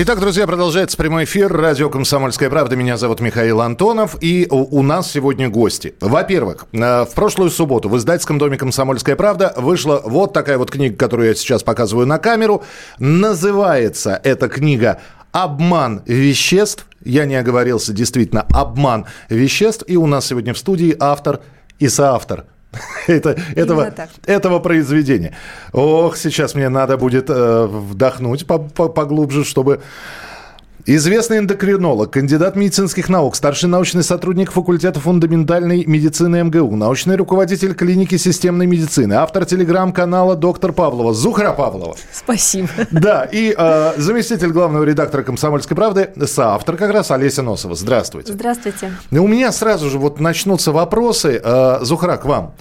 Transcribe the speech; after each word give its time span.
Итак, 0.00 0.20
друзья, 0.20 0.46
продолжается 0.46 0.96
прямой 0.96 1.24
эфир. 1.24 1.52
Радио 1.52 1.90
«Комсомольская 1.90 2.48
правда». 2.48 2.76
Меня 2.76 2.96
зовут 2.96 3.18
Михаил 3.18 3.60
Антонов. 3.60 4.16
И 4.20 4.46
у, 4.48 4.80
нас 4.84 5.10
сегодня 5.10 5.48
гости. 5.48 5.96
Во-первых, 6.00 6.66
э, 6.70 7.04
в 7.04 7.12
прошлую 7.16 7.50
субботу 7.50 7.88
в 7.88 7.96
издательском 7.96 8.38
доме 8.38 8.56
«Комсомольская 8.56 9.16
правда» 9.16 9.52
вышла 9.56 10.00
вот 10.04 10.32
такая 10.32 10.56
вот 10.56 10.70
книга, 10.70 10.96
которую 10.96 11.30
я 11.30 11.34
сейчас 11.34 11.64
показываю 11.64 12.06
на 12.06 12.18
камеру. 12.18 12.62
Называется 13.00 14.20
эта 14.22 14.48
книга 14.48 15.00
«Обман 15.32 16.02
веществ». 16.06 16.86
Я 17.04 17.24
не 17.24 17.34
оговорился, 17.34 17.92
действительно, 17.92 18.46
«Обман 18.54 19.06
веществ». 19.28 19.82
И 19.88 19.96
у 19.96 20.06
нас 20.06 20.26
сегодня 20.26 20.54
в 20.54 20.58
студии 20.58 20.96
автор 21.00 21.40
и 21.80 21.88
соавтор 21.88 22.44
это, 23.06 23.36
этого, 23.56 23.92
этого 24.26 24.58
произведения. 24.58 25.34
Ох, 25.72 26.16
сейчас 26.16 26.54
мне 26.54 26.68
надо 26.68 26.96
будет 26.96 27.30
э, 27.30 27.66
вдохнуть 27.66 28.46
по- 28.46 28.58
по- 28.58 28.88
поглубже, 28.88 29.44
чтобы... 29.44 29.80
Известный 30.90 31.36
эндокринолог, 31.36 32.10
кандидат 32.10 32.56
медицинских 32.56 33.10
наук, 33.10 33.36
старший 33.36 33.68
научный 33.68 34.02
сотрудник 34.02 34.50
факультета 34.50 35.00
фундаментальной 35.00 35.84
медицины 35.84 36.42
МГУ, 36.44 36.76
научный 36.76 37.16
руководитель 37.16 37.74
клиники 37.74 38.16
системной 38.16 38.64
медицины, 38.64 39.12
автор 39.12 39.44
телеграм-канала 39.44 40.34
доктор 40.34 40.72
Павлова, 40.72 41.12
Зухра 41.12 41.52
Павлова. 41.52 41.94
Спасибо. 42.10 42.70
Да, 42.90 43.28
и 43.30 43.54
э, 43.54 43.92
заместитель 43.98 44.48
главного 44.48 44.82
редактора 44.84 45.22
«Комсомольской 45.24 45.76
правды», 45.76 46.08
соавтор 46.24 46.78
как 46.78 46.90
раз 46.90 47.10
Олеся 47.10 47.42
Носова. 47.42 47.74
Здравствуйте. 47.74 48.32
Здравствуйте. 48.32 48.90
У 49.10 49.28
меня 49.28 49.52
сразу 49.52 49.90
же 49.90 49.98
вот 49.98 50.20
начнутся 50.20 50.72
вопросы. 50.72 51.38
Э, 51.44 51.80
Зухра, 51.82 52.16
к 52.16 52.24
вам. 52.24 52.54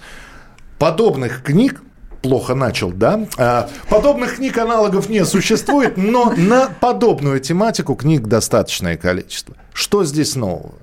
Подобных 0.79 1.43
книг 1.43 1.81
плохо 2.21 2.55
начал, 2.55 2.91
да? 2.91 3.27
А, 3.37 3.69
Подобных 3.89 4.35
книг 4.35 4.57
аналогов 4.57 5.09
не 5.09 5.25
существует, 5.25 5.97
но 5.97 6.33
на 6.35 6.69
подобную 6.79 7.39
тематику 7.39 7.95
книг 7.95 8.27
достаточное 8.27 8.97
количество. 8.97 9.55
Что 9.73 10.03
здесь 10.03 10.35
нового? 10.35 10.73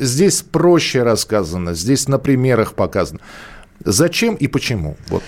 Здесь 0.00 0.42
проще 0.42 1.02
рассказано, 1.02 1.74
здесь 1.74 2.08
на 2.08 2.18
примерах 2.18 2.74
показано. 2.74 3.20
Зачем 3.84 4.34
и 4.34 4.46
почему? 4.48 4.96
Вот. 5.08 5.22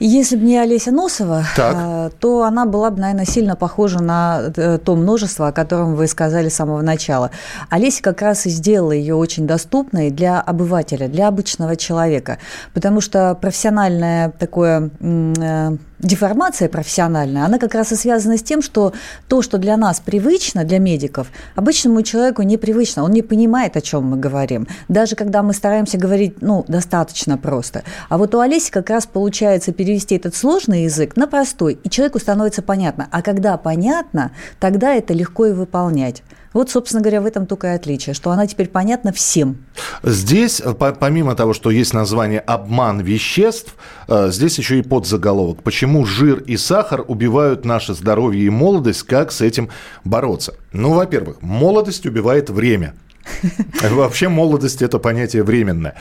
Если 0.00 0.36
бы 0.36 0.44
не 0.44 0.56
Олеся 0.58 0.92
Носова, 0.92 1.44
Так. 1.56 1.74
а, 1.76 2.10
то 2.20 2.44
она 2.44 2.66
была 2.66 2.90
бы, 2.90 3.00
наверное, 3.00 3.24
сильно 3.24 3.56
похожа 3.56 4.00
на 4.00 4.52
э, 4.56 4.78
то 4.78 4.94
множество, 4.94 5.48
о 5.48 5.52
котором 5.52 5.96
вы 5.96 6.06
сказали 6.06 6.48
с 6.48 6.54
самого 6.54 6.82
начала. 6.82 7.30
Олеся 7.68 8.02
как 8.02 8.22
раз 8.22 8.46
и 8.46 8.50
сделала 8.50 8.92
ее 8.92 9.16
очень 9.16 9.46
доступной 9.46 10.10
для 10.10 10.40
обывателя, 10.40 11.08
для 11.08 11.26
обычного 11.26 11.74
человека. 11.74 12.38
Потому 12.74 13.00
что 13.00 13.36
профессиональное 13.40 14.30
такое 14.30 14.90
э, 15.00 15.76
деформация 15.98 16.68
профессиональная, 16.68 17.44
она 17.44 17.58
как 17.58 17.74
раз 17.74 17.92
и 17.92 17.96
связана 17.96 18.36
с 18.36 18.42
тем, 18.42 18.62
что 18.62 18.92
то, 19.28 19.42
что 19.42 19.58
для 19.58 19.76
нас 19.76 20.00
привычно, 20.00 20.64
для 20.64 20.78
медиков, 20.78 21.28
обычному 21.54 22.02
человеку 22.02 22.42
непривычно, 22.42 23.02
он 23.04 23.12
не 23.12 23.22
понимает, 23.22 23.76
о 23.76 23.80
чем 23.80 24.04
мы 24.04 24.16
говорим. 24.16 24.66
Даже 24.88 25.16
когда 25.16 25.42
мы 25.42 25.52
стараемся 25.52 25.98
говорить, 25.98 26.40
ну, 26.40 26.64
достаточно 26.68 27.38
просто. 27.38 27.82
А 28.08 28.18
вот 28.18 28.34
у 28.34 28.40
Олеси 28.40 28.70
как 28.70 28.90
раз 28.90 29.06
получается 29.06 29.72
перевести 29.72 30.16
этот 30.16 30.34
сложный 30.34 30.84
язык 30.84 31.16
на 31.16 31.26
простой, 31.26 31.78
и 31.82 31.90
человеку 31.90 32.18
становится 32.18 32.62
понятно. 32.62 33.08
А 33.10 33.22
когда 33.22 33.56
понятно, 33.56 34.32
тогда 34.60 34.94
это 34.94 35.14
легко 35.14 35.46
и 35.46 35.52
выполнять. 35.52 36.22
Вот, 36.58 36.70
собственно 36.70 37.00
говоря, 37.00 37.20
в 37.20 37.26
этом 37.26 37.46
только 37.46 37.68
и 37.68 37.70
отличие, 37.76 38.14
что 38.14 38.32
она 38.32 38.48
теперь 38.48 38.66
понятна 38.66 39.12
всем. 39.12 39.58
Здесь, 40.02 40.60
э, 40.60 40.74
по- 40.74 40.90
помимо 40.90 41.36
того, 41.36 41.54
что 41.54 41.70
есть 41.70 41.94
название 41.94 42.40
«обман 42.40 42.98
веществ», 43.00 43.76
э, 44.08 44.32
здесь 44.32 44.58
еще 44.58 44.80
и 44.80 44.82
подзаголовок. 44.82 45.62
Почему 45.62 46.04
жир 46.04 46.38
и 46.38 46.56
сахар 46.56 47.04
убивают 47.06 47.64
наше 47.64 47.94
здоровье 47.94 48.44
и 48.44 48.50
молодость? 48.50 49.04
Как 49.04 49.30
с 49.30 49.40
этим 49.40 49.68
бороться? 50.02 50.54
Ну, 50.72 50.94
во-первых, 50.94 51.42
молодость 51.42 52.06
убивает 52.06 52.50
время. 52.50 52.94
Вообще 53.90 54.28
молодость– 54.28 54.82
это 54.82 54.98
понятие 54.98 55.42
временное. 55.42 55.94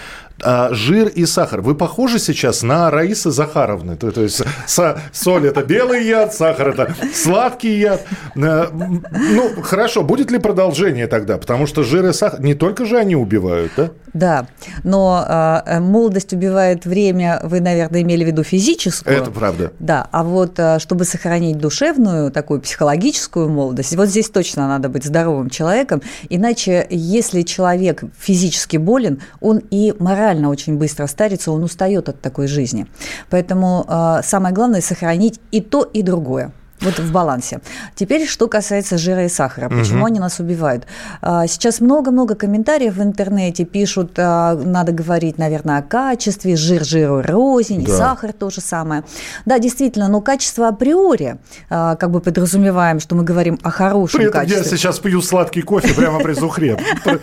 А 0.43 0.69
жир 0.71 1.07
и 1.07 1.25
сахар. 1.25 1.61
Вы 1.61 1.75
похожи 1.75 2.19
сейчас 2.19 2.61
на 2.63 2.91
Раисы 2.91 3.31
Захаровны. 3.31 3.95
То, 3.95 4.11
то 4.11 4.21
есть 4.21 4.41
са- 4.67 4.99
соль– 5.11 5.47
это 5.47 5.63
белый 5.63 6.05
яд, 6.07 6.33
сахар– 6.33 6.67
это 6.69 6.95
сладкий 7.13 7.79
яд. 7.79 8.05
Э, 8.35 8.67
Ну, 8.71 9.61
хорошо, 9.63 10.03
будет 10.03 10.31
ли 10.31 10.37
продолжение 10.39 11.07
тогда? 11.07 11.37
Потому 11.37 11.67
что 11.67 11.83
жир 11.83 12.05
и 12.05 12.13
сахар, 12.13 12.41
не 12.41 12.53
только 12.53 12.85
же 12.85 12.97
они 12.97 13.15
убивают, 13.15 13.71
да? 13.77 13.89
Да, 14.17 14.47
но 14.83 15.23
э, 15.27 15.79
молодость 15.79 16.33
убивает 16.33 16.85
время, 16.85 17.39
вы, 17.43 17.59
наверное, 17.59 18.01
имели 18.01 18.23
в 18.23 18.27
виду 18.27 18.43
физическую. 18.43 19.15
Это 19.15 19.29
правда. 19.29 19.71
Да, 19.77 20.07
а 20.11 20.23
вот 20.23 20.57
э, 20.57 20.79
чтобы 20.79 21.05
сохранить 21.05 21.59
душевную, 21.59 22.31
такую 22.31 22.59
психологическую 22.61 23.47
молодость, 23.47 23.95
вот 23.95 24.09
здесь 24.09 24.31
точно 24.31 24.67
надо 24.67 24.89
быть 24.89 25.05
здоровым 25.05 25.51
человеком, 25.51 26.01
иначе 26.29 26.87
если 26.89 27.43
человек 27.43 28.03
физически 28.17 28.77
болен, 28.77 29.21
он 29.39 29.61
и 29.69 29.93
морально 29.99 30.49
очень 30.49 30.77
быстро 30.77 31.05
старится, 31.05 31.51
он 31.51 31.63
устает 31.63 32.09
от 32.09 32.19
такой 32.19 32.47
жизни. 32.47 32.87
Поэтому 33.29 33.85
э, 33.87 34.21
самое 34.23 34.55
главное 34.55 34.81
сохранить 34.81 35.39
и 35.51 35.61
то, 35.61 35.83
и 35.83 36.01
другое. 36.01 36.53
Вот 36.81 36.99
в 36.99 37.11
балансе. 37.11 37.59
Теперь, 37.95 38.27
что 38.27 38.47
касается 38.47 38.97
жира 38.99 39.25
и 39.25 39.29
сахара. 39.29 39.67
Почему 39.67 40.05
они 40.05 40.19
нас 40.19 40.39
убивают? 40.39 40.85
А, 41.21 41.47
Сейчас 41.47 41.79
много-много 41.81 42.35
комментариев 42.35 42.95
в 42.97 43.01
интернете 43.01 43.65
пишут, 43.65 44.11
а, 44.17 44.53
надо 44.55 44.91
говорить, 44.91 45.39
наверное, 45.39 45.79
о 45.79 45.81
качестве, 45.81 46.55
жир 46.55 46.83
жиру 46.85 47.21
рознь, 47.23 47.81
и 47.81 47.85
Да. 47.85 47.97
сахар 47.97 48.31
то 48.31 48.49
же 48.51 48.61
самое. 48.61 49.03
Да, 49.45 49.57
действительно, 49.57 50.07
но 50.07 50.21
качество 50.21 50.67
априори, 50.67 51.37
а, 51.69 51.95
как 51.95 52.11
бы 52.11 52.19
подразумеваем, 52.21 52.99
что 52.99 53.15
мы 53.15 53.23
говорим 53.23 53.59
о 53.63 53.71
хорошем 53.71 54.19
При 54.19 54.27
этом 54.29 54.41
я 54.43 54.47
качестве. 54.47 54.77
сейчас 54.77 54.99
пью 54.99 55.21
сладкий 55.23 55.63
кофе 55.63 55.93
прямо 55.95 56.19
при 56.19 56.33
зухре. 56.33 56.77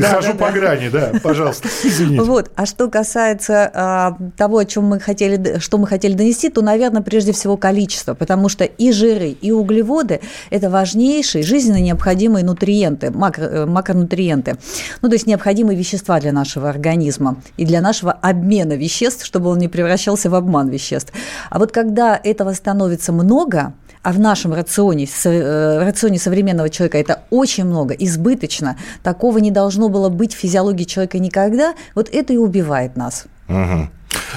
Хожу 0.00 0.34
по 0.34 0.50
грани, 0.50 0.88
да, 0.88 1.12
пожалуйста, 1.22 1.68
извините. 1.84 2.22
Вот. 2.22 2.50
А 2.56 2.66
что 2.66 2.88
касается 2.88 4.16
того, 4.36 4.58
о 4.58 4.64
чем 4.64 4.84
мы 4.86 4.98
хотели, 5.00 5.58
что 5.58 5.78
мы 5.78 5.86
хотели 5.86 6.14
донести, 6.14 6.48
то, 6.50 6.62
наверное, 6.62 7.02
прежде 7.02 7.32
всего 7.32 7.56
количество, 7.56 8.14
потому 8.14 8.48
что 8.48 8.64
и 8.78 8.92
жиры, 8.92 9.28
и 9.28 9.52
углеводы– 9.52 10.20
это 10.50 10.70
важнейшие, 10.70 11.42
жизненно 11.42 11.80
необходимые 11.80 12.44
нутриенты, 12.44 13.08
макро- 13.08 13.48
э, 13.48 13.66
макронутриенты. 13.66 14.56
Ну, 15.02 15.08
то 15.08 15.14
есть 15.14 15.26
необходимые 15.26 15.76
вещества 15.76 16.20
для 16.20 16.32
нашего 16.32 16.68
организма 16.68 17.36
и 17.56 17.64
для 17.64 17.80
нашего 17.80 18.12
обмена 18.12 18.74
веществ, 18.74 19.24
чтобы 19.24 19.50
он 19.50 19.58
не 19.58 19.68
превращался 19.68 20.30
в 20.30 20.34
обман 20.34 20.68
веществ. 20.68 21.12
А 21.50 21.58
вот 21.58 21.72
когда 21.72 22.18
этого 22.22 22.52
становится 22.54 23.12
много, 23.12 23.72
а 24.02 24.12
в 24.12 24.20
нашем 24.20 24.54
рационе, 24.54 25.06
со- 25.06 25.28
э, 25.30 25.84
рационе 25.84 26.18
современного 26.18 26.70
человека 26.70 26.98
это 26.98 27.22
очень 27.30 27.64
много, 27.64 27.94
избыточно, 27.94 28.76
такого 29.02 29.38
не 29.38 29.50
должно 29.50 29.88
было 29.88 30.08
быть 30.08 30.34
в 30.34 30.38
физиологии 30.38 30.84
человека 30.84 31.18
никогда, 31.18 31.74
вот 31.94 32.08
это 32.12 32.32
и 32.32 32.36
убивает 32.36 32.96
нас. 32.96 33.26
Мгм. 33.48 33.90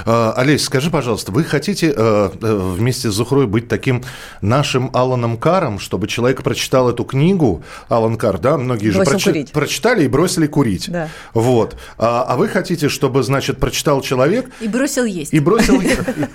А, 0.06 0.34
Олесь, 0.36 0.64
скажи, 0.64 0.90
пожалуйста, 0.90 1.31
вы 1.31 1.44
хотите 1.44 1.94
э, 1.96 2.30
э, 2.42 2.74
вместе 2.75 3.09
с 3.12 3.14
Зухрой 3.14 3.47
быть 3.47 3.68
таким 3.68 4.03
нашим 4.42 4.90
Аланом 4.94 5.38
Каром, 5.38 5.80
чтобы 5.80 6.08
человек 6.08 6.44
прочитал 6.44 6.90
эту 6.90 7.03
книгу, 7.03 7.64
Алан 7.90 8.18
Кар, 8.18 8.38
да, 8.40 8.58
многие 8.58 8.90
же 8.90 9.00
прочи- 9.02 9.52
прочитали 9.52 10.03
и 10.06 10.08
бросили 10.08 10.47
курить. 10.47 10.90
Да. 10.90 11.09
Вот. 11.34 11.75
А, 11.97 12.24
а 12.28 12.36
вы 12.38 12.47
хотите, 12.47 12.90
чтобы, 12.90 13.24
значит, 13.24 13.59
прочитал 13.59 14.02
человек 14.02 14.50
И 14.61 14.67
бросил 14.67 15.06
есть. 15.06 15.34
и 15.34 15.40
бросил, 15.40 15.82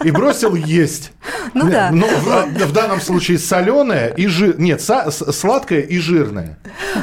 и, 0.05 0.11
бросил 0.11 0.55
есть. 0.55 1.13
Ну 1.55 1.69
да. 1.71 1.91
Но 1.93 2.07
в, 2.07 2.67
в 2.67 2.73
данном 2.73 3.01
случае 3.01 3.39
соленое 3.39 4.13
и 4.17 4.27
жир... 4.27 4.59
Нет, 4.59 4.81
са- 4.81 5.11
с- 5.11 5.33
сладкое 5.33 5.81
и 5.81 5.99
жирное. 5.99 6.59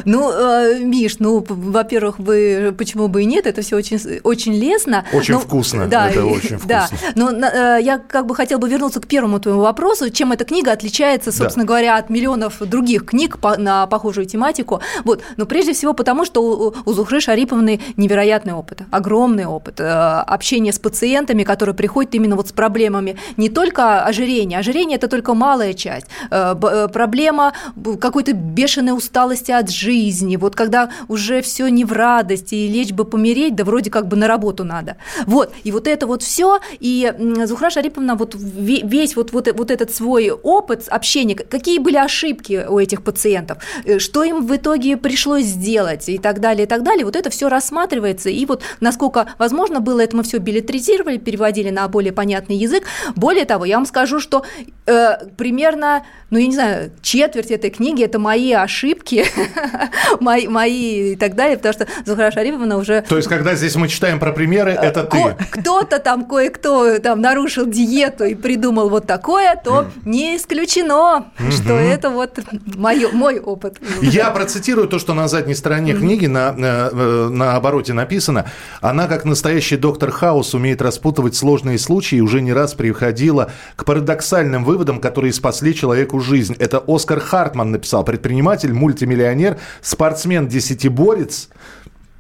Ну, 0.05 0.31
э, 0.31 0.79
Миш, 0.79 1.17
ну, 1.19 1.43
во-первых, 1.47 2.19
вы 2.19 2.73
почему 2.77 3.07
бы 3.07 3.23
и 3.23 3.25
нет, 3.25 3.45
это 3.47 3.61
все 3.61 3.75
очень, 3.75 3.99
очень 4.23 4.53
лестно. 4.53 5.05
Очень 5.13 5.35
Но- 5.35 5.39
вкусно, 5.39 5.87
Да, 5.87 6.09
это 6.09 6.25
очень 6.33 6.57
вкусно. 6.57 6.67
Да, 6.67 6.87
но 7.15 7.31
э, 7.31 7.79
я 7.81 7.97
как 7.97 8.25
бы 8.25 8.35
хотел 8.35 8.59
бы 8.59 8.69
вернуться 8.69 8.99
к 8.99 9.07
первому 9.07 9.39
твоему 9.39 9.61
вопросу, 9.61 10.09
чем 10.09 10.31
эта 10.31 10.45
книга 10.45 10.71
отличается, 10.71 11.31
собственно 11.31 11.65
да. 11.65 11.67
говоря, 11.67 11.97
от 11.97 12.09
миллионов 12.09 12.59
других 12.59 13.05
книг 13.05 13.39
по, 13.39 13.57
на 13.57 13.87
похожую 13.87 14.25
тематику. 14.25 14.81
Вот, 15.03 15.21
но 15.37 15.45
прежде 15.45 15.73
всего 15.73 15.93
потому, 15.93 16.25
что 16.25 16.43
у, 16.43 16.75
у 16.85 16.93
Зухры 16.93 17.21
Шариповны 17.21 17.79
невероятный 17.97 18.53
опыт, 18.53 18.81
огромный 18.91 19.45
опыт 19.45 19.79
э, 19.79 19.83
общения 19.83 20.71
с 20.71 20.79
пациентами, 20.79 21.43
которые 21.43 21.75
приходят 21.75 22.13
именно 22.15 22.35
вот 22.35 22.49
с 22.49 22.51
проблемами 22.51 23.17
не 23.37 23.49
только 23.49 24.03
ожирения, 24.03 24.59
ожирение 24.59 24.97
это 24.97 25.07
только 25.07 25.33
малая 25.33 25.73
часть, 25.73 26.07
э, 26.31 26.55
э 26.61 26.87
проблема 26.87 27.53
какой-то 27.99 28.33
бешеной 28.33 28.95
усталости 28.95 29.51
от 29.51 29.69
жизни, 29.69 30.35
вот 30.35 30.55
когда 30.55 30.89
уже 31.07 31.41
все 31.41 31.67
не 31.67 31.85
в 31.85 31.91
радости 31.91 32.55
и 32.55 32.67
лечь 32.67 32.91
бы 32.91 33.05
помереть, 33.05 33.55
да 33.55 33.63
вроде 33.63 33.89
как 33.89 34.07
бы 34.07 34.15
на 34.15 34.27
работу 34.27 34.63
надо. 34.63 34.97
Вот, 35.25 35.53
и 35.63 35.71
вот 35.71 35.87
это 35.87 36.07
вот 36.07 36.22
все, 36.23 36.59
и 36.79 37.13
Зухра 37.45 37.69
Шариповна 37.69 38.15
вот 38.15 38.35
весь 38.35 39.15
вот, 39.15 39.31
вот, 39.31 39.47
вот 39.53 39.71
этот 39.71 39.93
свой 39.93 40.31
опыт 40.31 40.87
общения, 40.87 41.35
какие 41.35 41.79
были 41.79 41.97
ошибки 41.97 42.65
у 42.67 42.79
этих 42.79 43.03
пациентов, 43.03 43.57
э, 43.85 43.99
что 43.99 44.23
им 44.23 44.45
в 44.45 44.55
итоге 44.55 44.97
пришлось 44.97 45.45
сделать 45.45 46.09
и 46.09 46.17
так 46.17 46.39
далее, 46.39 46.65
и 46.65 46.67
так 46.67 46.83
далее, 46.83 47.05
вот 47.05 47.15
это 47.15 47.29
все 47.29 47.49
рассматривается, 47.49 48.29
и 48.29 48.45
вот 48.45 48.63
насколько 48.79 49.27
возможно 49.37 49.79
было, 49.79 50.01
это 50.01 50.15
мы 50.17 50.23
все 50.23 50.37
билетризировали, 50.37 51.17
переводили 51.17 51.69
на 51.69 51.87
более 51.87 52.13
понятный 52.13 52.55
язык. 52.55 52.83
Более 53.15 53.45
того, 53.45 53.65
я 53.65 53.75
вам 53.75 53.85
скажу, 53.85 54.19
что 54.19 54.45
э, 54.85 55.27
примерно, 55.37 56.05
ну, 56.29 56.37
я 56.37 56.47
не 56.47 56.53
знаю, 56.53 56.91
четверть 57.01 57.51
этой 57.51 57.69
книги– 57.69 58.03
это 58.05 58.19
мои 58.19 58.53
ошибки, 58.53 59.25
мои, 60.19 60.47
мои 60.47 61.13
и 61.13 61.15
так 61.15 61.35
далее, 61.35 61.57
потому 61.57 61.73
что 61.73 61.87
Зухра 62.05 62.31
Шариповна 62.31 62.77
уже… 62.77 63.01
То 63.01 63.17
есть, 63.17 63.27
когда 63.27 63.55
здесь 63.55 63.75
мы 63.75 63.87
читаем 63.87 64.19
про 64.19 64.31
примеры, 64.31 64.71
это 64.71 65.03
ты? 65.03 65.35
Кто-то 65.51 65.99
там, 66.03 66.25
кое-кто 66.25 66.99
там 66.99 67.21
нарушил 67.21 67.65
диету 67.65 68.25
и 68.25 68.35
придумал 68.35 68.89
вот 68.89 69.07
такое, 69.07 69.55
то 69.63 69.87
не 70.05 70.37
исключено, 70.37 71.27
что 71.49 71.73
это 71.73 72.09
вот 72.09 72.39
мой, 72.75 73.11
мой 73.11 73.39
опыт. 73.39 73.79
Я 74.01 74.29
процитирую 74.31 74.87
то, 74.87 74.99
что 74.99 75.13
на 75.13 75.27
задней 75.27 75.55
стороне 75.55 75.93
книги 75.93 76.27
на, 76.27 76.51
на, 76.53 76.89
э, 76.91 77.29
на 77.29 77.55
обороте 77.55 77.93
написано. 77.93 78.45
Она, 78.81 79.07
как 79.07 79.25
настоящий 79.25 79.77
доктор 79.77 80.11
Хаус, 80.11 80.53
умеет 80.53 80.81
распутывать 80.81 81.35
сложные 81.35 81.79
случаи 81.79 82.17
и 82.17 82.21
уже 82.21 82.41
не 82.41 82.53
раз 82.53 82.73
приходила 82.73 83.51
к 83.75 83.85
парадоксальным 83.85 84.63
выводам, 84.63 84.99
которые 84.99 85.33
спасли 85.33 85.73
человеку 85.73 86.19
жизнь. 86.19 86.55
Это 86.59 86.83
Оскар 86.85 87.19
Хартман 87.19 87.71
написал, 87.71 88.03
предприниматель, 88.03 88.73
мультимиллионер, 88.73 89.57
спортсмен-десятиборец. 89.81 91.49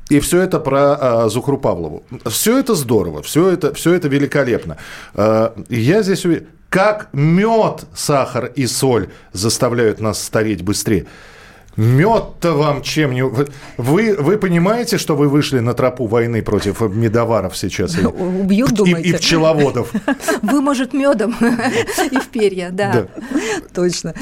И 0.09 0.19
все 0.19 0.41
это 0.41 0.59
про 0.59 1.25
э, 1.25 1.29
Зухру 1.29 1.57
Павлову. 1.57 2.03
Все 2.25 2.57
это 2.59 2.75
здорово, 2.75 3.21
все 3.21 3.49
это, 3.49 3.73
все 3.73 3.93
это 3.93 4.07
великолепно. 4.07 4.77
Э, 5.15 5.51
я 5.69 6.03
здесь 6.03 6.25
увидел, 6.25 6.45
как 6.69 7.09
мед, 7.13 7.85
сахар 7.93 8.51
и 8.55 8.65
соль 8.65 9.09
заставляют 9.31 9.99
нас 9.99 10.21
стареть 10.21 10.63
быстрее. 10.63 11.05
Мед-то 11.75 12.53
вам 12.53 12.83
чем 12.83 13.13
не... 13.13 13.23
Вы, 13.23 14.15
вы 14.15 14.37
понимаете, 14.37 14.97
что 14.97 15.15
вы 15.15 15.27
вышли 15.27 15.59
на 15.59 15.73
тропу 15.73 16.05
войны 16.05 16.43
против 16.43 16.81
медоваров 16.81 17.57
сейчас? 17.57 17.95
Убьют, 17.97 18.73
думаете? 18.73 19.09
И, 19.09 19.11
и 19.13 19.17
пчеловодов. 19.17 19.91
Вы, 20.41 20.61
может, 20.61 20.93
медом 20.93 21.35
и 22.11 22.17
в 22.17 22.27
перья, 22.27 22.69
да. 22.71 23.07
Точно. 23.73 24.13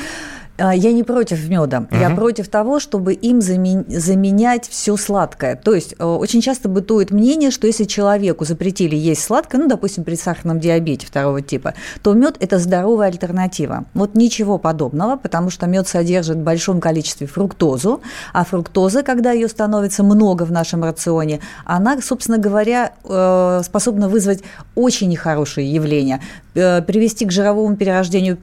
А, 0.57 0.75
я 0.75 0.92
не 0.92 1.03
против 1.03 1.48
меда, 1.50 1.80
угу. 1.80 2.00
я 2.00 2.09
против 2.12 2.48
того, 2.48 2.80
чтобы 2.80 3.13
им 3.13 3.42
заменять 3.42 4.68
все 4.68 4.98
сладкое. 4.98 5.56
То 5.56 5.74
есть 5.74 5.95
э, 5.98 6.03
очень 6.03 6.42
часто 6.42 6.69
бытует 6.69 7.12
мнение, 7.12 7.51
что 7.51 7.68
если 7.68 7.86
человеку 7.86 8.45
запретили 8.45 8.95
есть 8.95 9.24
сладкое, 9.24 9.62
ну, 9.62 9.68
допустим, 9.68 10.03
при 10.03 10.15
сахарном 10.15 10.59
диабете 10.59 11.07
второго 11.07 11.42
типа, 11.42 11.74
то 12.03 12.13
мед 12.13 12.38
это 12.39 12.59
здоровая 12.59 13.07
альтернатива. 13.07 13.86
Вот 13.94 14.15
ничего 14.15 14.57
подобного, 14.57 15.15
потому 15.15 15.50
что 15.50 15.68
мед 15.68 15.88
содержит 15.88 16.38
в 16.38 16.44
большом 16.44 16.80
количестве 16.80 17.27
фруктозу, 17.27 18.01
а 18.33 18.45
фруктоза, 18.45 19.03
когда 19.03 19.31
ее 19.31 19.48
становится 19.48 20.03
много 20.03 20.44
в 20.44 20.51
нашем 20.51 20.83
рационе, 20.83 21.39
она, 21.65 22.00
собственно 22.01 22.38
говоря, 22.38 22.94
э, 23.03 23.62
способна 23.63 24.09
вызвать 24.09 24.44
очень 24.75 25.09
нехорошие 25.09 25.71
явления, 25.71 26.21
привести 26.53 27.25
к 27.25 27.31
жировому 27.31 27.75
перерождению 27.75 28.38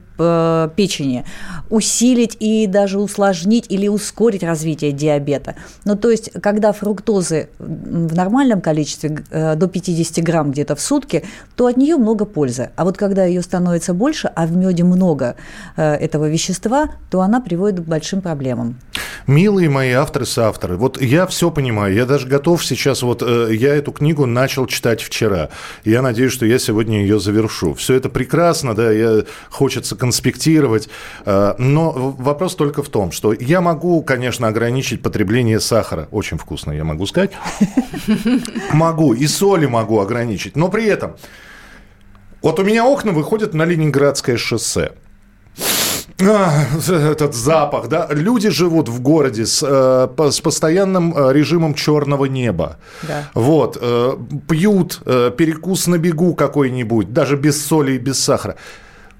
печени, 0.75 1.23
усилить 1.69 2.35
и 2.41 2.67
даже 2.67 2.99
усложнить 2.99 3.67
или 3.69 3.87
ускорить 3.87 4.43
развитие 4.43 4.91
диабета. 4.91 5.55
Ну, 5.85 5.95
то 5.95 6.09
есть, 6.09 6.31
когда 6.41 6.73
фруктозы 6.73 7.49
в 7.57 8.13
нормальном 8.13 8.59
количестве 8.59 9.23
э, 9.29 9.55
до 9.55 9.67
50 9.67 10.23
грамм 10.23 10.51
где-то 10.51 10.75
в 10.75 10.81
сутки, 10.81 11.23
то 11.55 11.67
от 11.67 11.77
нее 11.77 11.95
много 11.95 12.25
пользы. 12.25 12.71
А 12.75 12.83
вот 12.83 12.97
когда 12.97 13.25
ее 13.25 13.41
становится 13.41 13.93
больше, 13.93 14.29
а 14.35 14.45
в 14.45 14.55
меде 14.55 14.83
много 14.83 15.35
э, 15.77 15.93
этого 15.93 16.29
вещества, 16.29 16.89
то 17.09 17.21
она 17.21 17.39
приводит 17.39 17.79
к 17.79 17.83
большим 17.83 18.21
проблемам. 18.21 18.79
Милые 19.27 19.69
мои 19.69 19.91
авторы-соавторы, 19.91 20.75
вот 20.75 21.01
я 21.01 21.27
все 21.27 21.51
понимаю, 21.51 21.93
я 21.93 22.05
даже 22.05 22.27
готов 22.27 22.65
сейчас, 22.65 23.03
вот 23.03 23.21
э, 23.21 23.49
я 23.53 23.75
эту 23.75 23.91
книгу 23.91 24.25
начал 24.25 24.65
читать 24.65 25.01
вчера, 25.01 25.49
я 25.85 26.01
надеюсь, 26.01 26.33
что 26.33 26.45
я 26.45 26.57
сегодня 26.57 27.01
ее 27.01 27.19
завершу. 27.19 27.73
Все 27.73 27.95
это 27.99 28.09
прекрасно, 28.09 28.73
да, 28.73 28.91
я, 28.91 29.23
хочется 29.49 29.95
конспектировать, 29.95 30.89
но 31.25 32.15
вопрос 32.17 32.55
только 32.55 32.81
в 32.81 32.89
том, 32.89 33.11
что 33.11 33.33
я 33.33 33.61
могу, 33.61 34.01
конечно, 34.01 34.47
ограничить 34.47 35.03
потребление 35.03 35.59
сахара. 35.59 36.07
Очень 36.11 36.37
вкусно, 36.37 36.71
я 36.71 36.83
могу 36.83 37.05
сказать. 37.05 37.31
Могу. 38.73 39.13
И 39.13 39.27
соли 39.27 39.67
могу 39.67 39.99
ограничить. 39.99 40.55
Но 40.55 40.69
при 40.69 40.85
этом... 40.85 41.15
Вот 42.41 42.57
у 42.57 42.63
меня 42.63 42.85
окна 42.85 43.11
выходят 43.11 43.53
на 43.53 43.65
Ленинградское 43.65 44.37
шоссе. 44.37 44.93
А, 46.21 46.65
этот 46.89 47.33
запах, 47.33 47.87
да. 47.87 48.07
Люди 48.11 48.49
живут 48.49 48.89
в 48.89 49.01
городе 49.01 49.45
с, 49.45 49.63
э, 49.65 50.29
с 50.31 50.41
постоянным 50.41 51.13
э, 51.15 51.33
режимом 51.33 51.73
черного 51.73 52.25
неба. 52.25 52.77
Да. 53.03 53.29
Вот. 53.33 53.77
Э, 53.79 54.17
пьют 54.47 55.01
перекус 55.05 55.87
на 55.87 55.97
бегу 55.97 56.33
какой-нибудь, 56.35 57.13
даже 57.13 57.37
без 57.37 57.65
соли 57.65 57.93
и 57.93 57.97
без 57.97 58.19
сахара. 58.19 58.55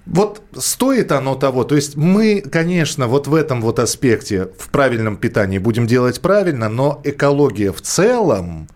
Вот 0.05 0.41
стоит 0.57 1.11
оно 1.11 1.35
того? 1.35 1.63
То 1.63 1.75
есть 1.75 1.95
мы, 1.95 2.41
конечно, 2.41 3.07
вот 3.07 3.27
в 3.27 3.35
этом 3.35 3.61
вот 3.61 3.79
аспекте, 3.79 4.49
в 4.57 4.69
правильном 4.69 5.17
питании 5.17 5.59
будем 5.59 5.85
делать 5.85 6.19
правильно, 6.19 6.67
но 6.67 6.99
экология 7.03 7.71
в 7.71 7.81
целом, 7.81 8.67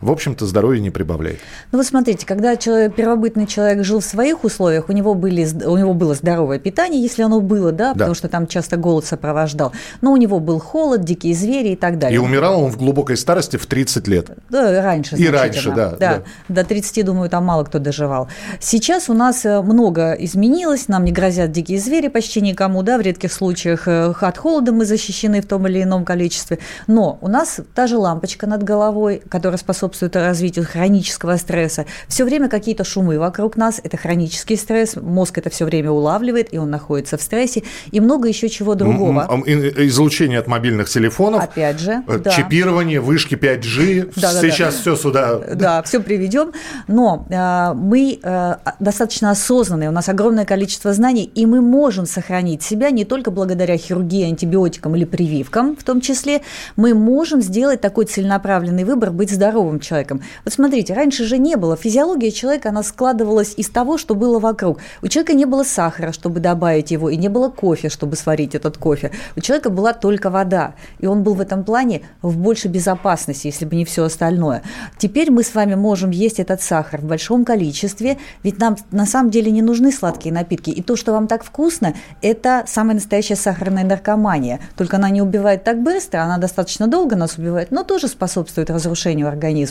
в 0.00 0.12
общем-то, 0.12 0.46
здоровья 0.46 0.80
не 0.80 0.90
прибавляет. 0.90 1.40
Ну, 1.72 1.78
вот 1.78 1.86
смотрите, 1.86 2.24
когда 2.24 2.56
человек, 2.56 2.94
первобытный 2.94 3.46
человек 3.46 3.84
жил 3.84 3.98
в 4.00 4.04
своих 4.04 4.44
условиях, 4.44 4.88
у 4.88 4.92
него, 4.92 5.14
были, 5.14 5.46
у 5.64 5.76
него 5.76 5.92
было 5.92 6.14
здоровое 6.14 6.60
питание, 6.60 7.02
если 7.02 7.22
оно 7.22 7.40
было, 7.40 7.72
да, 7.72 7.94
потому 7.94 8.12
да. 8.12 8.14
что 8.14 8.28
там 8.28 8.46
часто 8.46 8.76
голод 8.76 9.04
сопровождал, 9.04 9.72
но 10.00 10.12
у 10.12 10.16
него 10.16 10.38
был 10.38 10.60
холод, 10.60 11.02
дикие 11.02 11.34
звери 11.34 11.70
и 11.70 11.76
так 11.76 11.98
далее. 11.98 12.16
И 12.16 12.18
умирал 12.18 12.62
он 12.62 12.70
в 12.70 12.76
глубокой 12.76 13.16
старости 13.16 13.56
в 13.56 13.66
30 13.66 14.06
лет. 14.06 14.30
Да, 14.50 14.82
раньше. 14.82 15.16
И 15.16 15.28
раньше, 15.28 15.72
да, 15.72 15.90
да. 15.90 16.22
Да, 16.48 16.62
до 16.62 16.64
30, 16.64 17.04
думаю, 17.04 17.28
там 17.28 17.44
мало 17.44 17.64
кто 17.64 17.80
доживал. 17.80 18.28
Сейчас 18.60 19.08
у 19.08 19.14
нас 19.14 19.44
э, 19.44 19.60
много 19.62 20.12
изменилось, 20.12 20.86
нам 20.86 21.04
не 21.04 21.12
грозят 21.12 21.50
дикие 21.50 21.80
звери 21.80 22.08
почти 22.08 22.40
никому, 22.40 22.82
да, 22.82 22.98
в 22.98 23.00
редких 23.00 23.32
случаях 23.32 23.88
э, 23.88 24.12
от 24.20 24.38
холода 24.38 24.72
мы 24.72 24.84
защищены 24.84 25.40
в 25.40 25.46
том 25.46 25.66
или 25.66 25.82
ином 25.82 26.04
количестве, 26.04 26.60
но 26.86 27.18
у 27.20 27.28
нас 27.28 27.60
та 27.74 27.88
же 27.88 27.96
лампочка 27.98 28.46
над 28.46 28.62
головой, 28.62 29.22
которая 29.28 29.58
способна 29.58 29.87
способствует 29.94 30.16
развитию 30.16 30.66
хронического 30.66 31.36
стресса. 31.36 31.86
Все 32.08 32.24
время 32.24 32.48
какие-то 32.48 32.84
шумы 32.84 33.18
вокруг 33.18 33.56
нас, 33.56 33.80
это 33.82 33.96
хронический 33.96 34.56
стресс, 34.56 34.96
мозг 34.96 35.38
это 35.38 35.50
все 35.50 35.64
время 35.64 35.90
улавливает, 35.90 36.52
и 36.52 36.58
он 36.58 36.70
находится 36.70 37.16
в 37.16 37.22
стрессе, 37.22 37.62
и 37.90 38.00
много 38.00 38.28
еще 38.28 38.48
чего 38.48 38.74
другого. 38.74 39.42
Излучение 39.46 40.38
от 40.38 40.46
мобильных 40.46 40.88
телефонов. 40.88 41.42
Опять 41.42 41.80
же, 41.80 42.02
э, 42.06 42.18
да. 42.18 42.30
Чипирование, 42.30 43.00
вышки 43.00 43.34
5G, 43.34 44.12
да, 44.16 44.32
сейчас 44.40 44.74
да, 44.74 44.80
все 44.80 44.96
сюда. 44.96 45.38
Да, 45.54 45.82
все 45.82 46.00
приведем, 46.00 46.52
но 46.86 47.26
э, 47.30 47.74
мы 47.74 48.18
э, 48.22 48.56
достаточно 48.80 49.30
осознанные, 49.30 49.88
у 49.88 49.92
нас 49.92 50.08
огромное 50.08 50.44
количество 50.44 50.92
знаний, 50.92 51.30
и 51.34 51.46
мы 51.46 51.60
можем 51.60 52.06
сохранить 52.06 52.62
себя 52.62 52.90
не 52.90 53.04
только 53.04 53.30
благодаря 53.30 53.76
хирургии, 53.76 54.24
антибиотикам 54.24 54.96
или 54.96 55.04
прививкам, 55.04 55.76
в 55.76 55.84
том 55.84 56.00
числе, 56.00 56.42
мы 56.76 56.94
можем 56.94 57.40
сделать 57.42 57.80
такой 57.80 58.04
целенаправленный 58.04 58.84
выбор, 58.84 59.10
быть 59.10 59.30
здоровым 59.30 59.77
здоровым 59.78 59.80
человеком. 59.80 60.22
Вот 60.44 60.54
смотрите, 60.54 60.94
раньше 60.94 61.24
же 61.24 61.38
не 61.38 61.56
было. 61.56 61.76
Физиология 61.76 62.30
человека, 62.30 62.68
она 62.70 62.82
складывалась 62.82 63.54
из 63.56 63.68
того, 63.68 63.98
что 63.98 64.14
было 64.14 64.38
вокруг. 64.38 64.78
У 65.02 65.08
человека 65.08 65.34
не 65.34 65.46
было 65.46 65.64
сахара, 65.64 66.12
чтобы 66.12 66.40
добавить 66.40 66.90
его, 66.90 67.10
и 67.10 67.16
не 67.16 67.28
было 67.28 67.48
кофе, 67.48 67.88
чтобы 67.88 68.16
сварить 68.16 68.54
этот 68.54 68.78
кофе. 68.78 69.10
У 69.36 69.40
человека 69.40 69.70
была 69.70 69.92
только 69.92 70.30
вода. 70.30 70.74
И 71.00 71.06
он 71.06 71.22
был 71.22 71.34
в 71.34 71.40
этом 71.40 71.64
плане 71.64 72.02
в 72.22 72.36
большей 72.36 72.70
безопасности, 72.70 73.48
если 73.48 73.66
бы 73.66 73.76
не 73.76 73.84
все 73.84 74.04
остальное. 74.04 74.62
Теперь 74.98 75.30
мы 75.30 75.42
с 75.42 75.54
вами 75.54 75.74
можем 75.74 76.10
есть 76.10 76.40
этот 76.40 76.62
сахар 76.62 77.00
в 77.00 77.04
большом 77.04 77.44
количестве, 77.44 78.18
ведь 78.42 78.58
нам 78.58 78.76
на 78.90 79.06
самом 79.06 79.30
деле 79.30 79.50
не 79.50 79.62
нужны 79.62 79.92
сладкие 79.92 80.34
напитки. 80.34 80.70
И 80.70 80.82
то, 80.82 80.96
что 80.96 81.12
вам 81.12 81.26
так 81.26 81.44
вкусно, 81.44 81.94
это 82.22 82.64
самая 82.66 82.94
настоящая 82.94 83.36
сахарная 83.36 83.84
наркомания. 83.84 84.60
Только 84.76 84.96
она 84.96 85.10
не 85.10 85.22
убивает 85.22 85.64
так 85.64 85.82
быстро, 85.82 86.20
она 86.22 86.38
достаточно 86.38 86.86
долго 86.86 87.16
нас 87.16 87.38
убивает, 87.38 87.70
но 87.70 87.84
тоже 87.84 88.08
способствует 88.08 88.70
разрушению 88.70 89.28
организма 89.28 89.67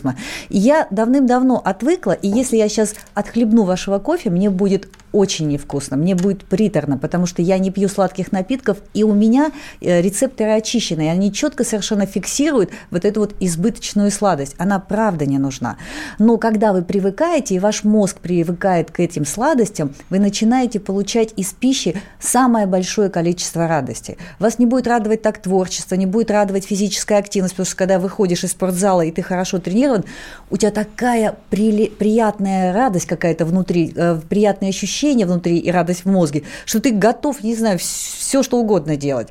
И 0.50 0.58
я 0.58 0.88
давным-давно 0.92 1.62
отвыкла, 1.64 2.12
и 2.12 2.28
если 2.28 2.58
я 2.58 2.70
сейчас 2.70 2.96
отхлебну 3.14 3.64
вашего 3.64 4.00
кофе, 4.00 4.30
мне 4.30 4.50
будет 4.50 4.88
очень 5.12 5.48
невкусно, 5.48 5.98
мне 5.98 6.16
будет 6.16 6.46
приторно, 6.46 6.98
потому 6.98 7.26
что 7.26 7.42
я 7.42 7.58
не 7.58 7.72
пью 7.72 7.88
сладких 7.88 8.32
напитков, 8.32 8.78
и 8.94 9.04
у 9.04 9.14
меня 9.14 9.52
э, 9.82 10.02
рецепторы 10.02 10.52
очищены, 10.52 11.06
и 11.06 11.10
они 11.10 11.32
четко 11.32 11.64
совершенно 11.64 12.06
фиксируют 12.06 12.72
вот 12.92 13.06
эту 13.06 13.22
вот 13.22 13.36
избыточную 13.40 14.12
сладость. 14.12 14.56
Она 14.58 14.80
правда 14.80 15.26
не 15.26 15.40
нужна. 15.40 15.78
Но 16.20 16.38
когда 16.38 16.74
вы 16.74 16.84
привыкаете, 16.84 17.56
и 17.56 17.60
ваш 17.60 17.84
мозг 17.84 18.20
привыкает 18.20 18.92
к 18.92 19.00
этим 19.00 19.26
сладостям, 19.26 19.94
вы 20.10 20.20
начинаете 20.20 20.80
получать 20.80 21.34
из 21.36 21.54
пищи 21.54 22.00
самое 22.20 22.68
большое 22.68 23.10
количество 23.10 23.68
радости. 23.68 24.18
Вас 24.40 24.60
не 24.60 24.66
будет 24.66 24.88
радовать 24.88 25.22
так 25.22 25.42
творчество, 25.42 25.96
не 25.96 26.06
будет 26.06 26.32
радовать 26.32 26.66
физическая 26.66 27.20
активность, 27.20 27.54
потому 27.56 27.66
что 27.66 27.78
когда 27.78 28.00
выходишь 28.00 28.44
из 28.44 28.52
спортзала, 28.52 29.02
и 29.02 29.12
ты 29.12 29.22
хорошо 29.22 29.60
тренирован, 29.88 30.06
у 30.50 30.58
тебя 30.58 30.72
такая 30.72 31.36
при... 31.50 31.90
приятная 31.90 32.74
радость 32.74 33.06
какая-то 33.06 33.46
внутри, 33.46 33.94
э, 33.96 34.20
приятные 34.28 34.70
ощущения, 34.70 35.26
внутри 35.26 35.58
и 35.58 35.72
радость 35.72 36.06
в 36.06 36.10
мозге, 36.10 36.44
что 36.66 36.80
ты 36.80 36.92
готов, 36.92 37.44
не 37.44 37.56
знаю, 37.56 37.80
все 37.80 38.44
что 38.44 38.60
угодно 38.60 38.96
делать. 38.96 39.30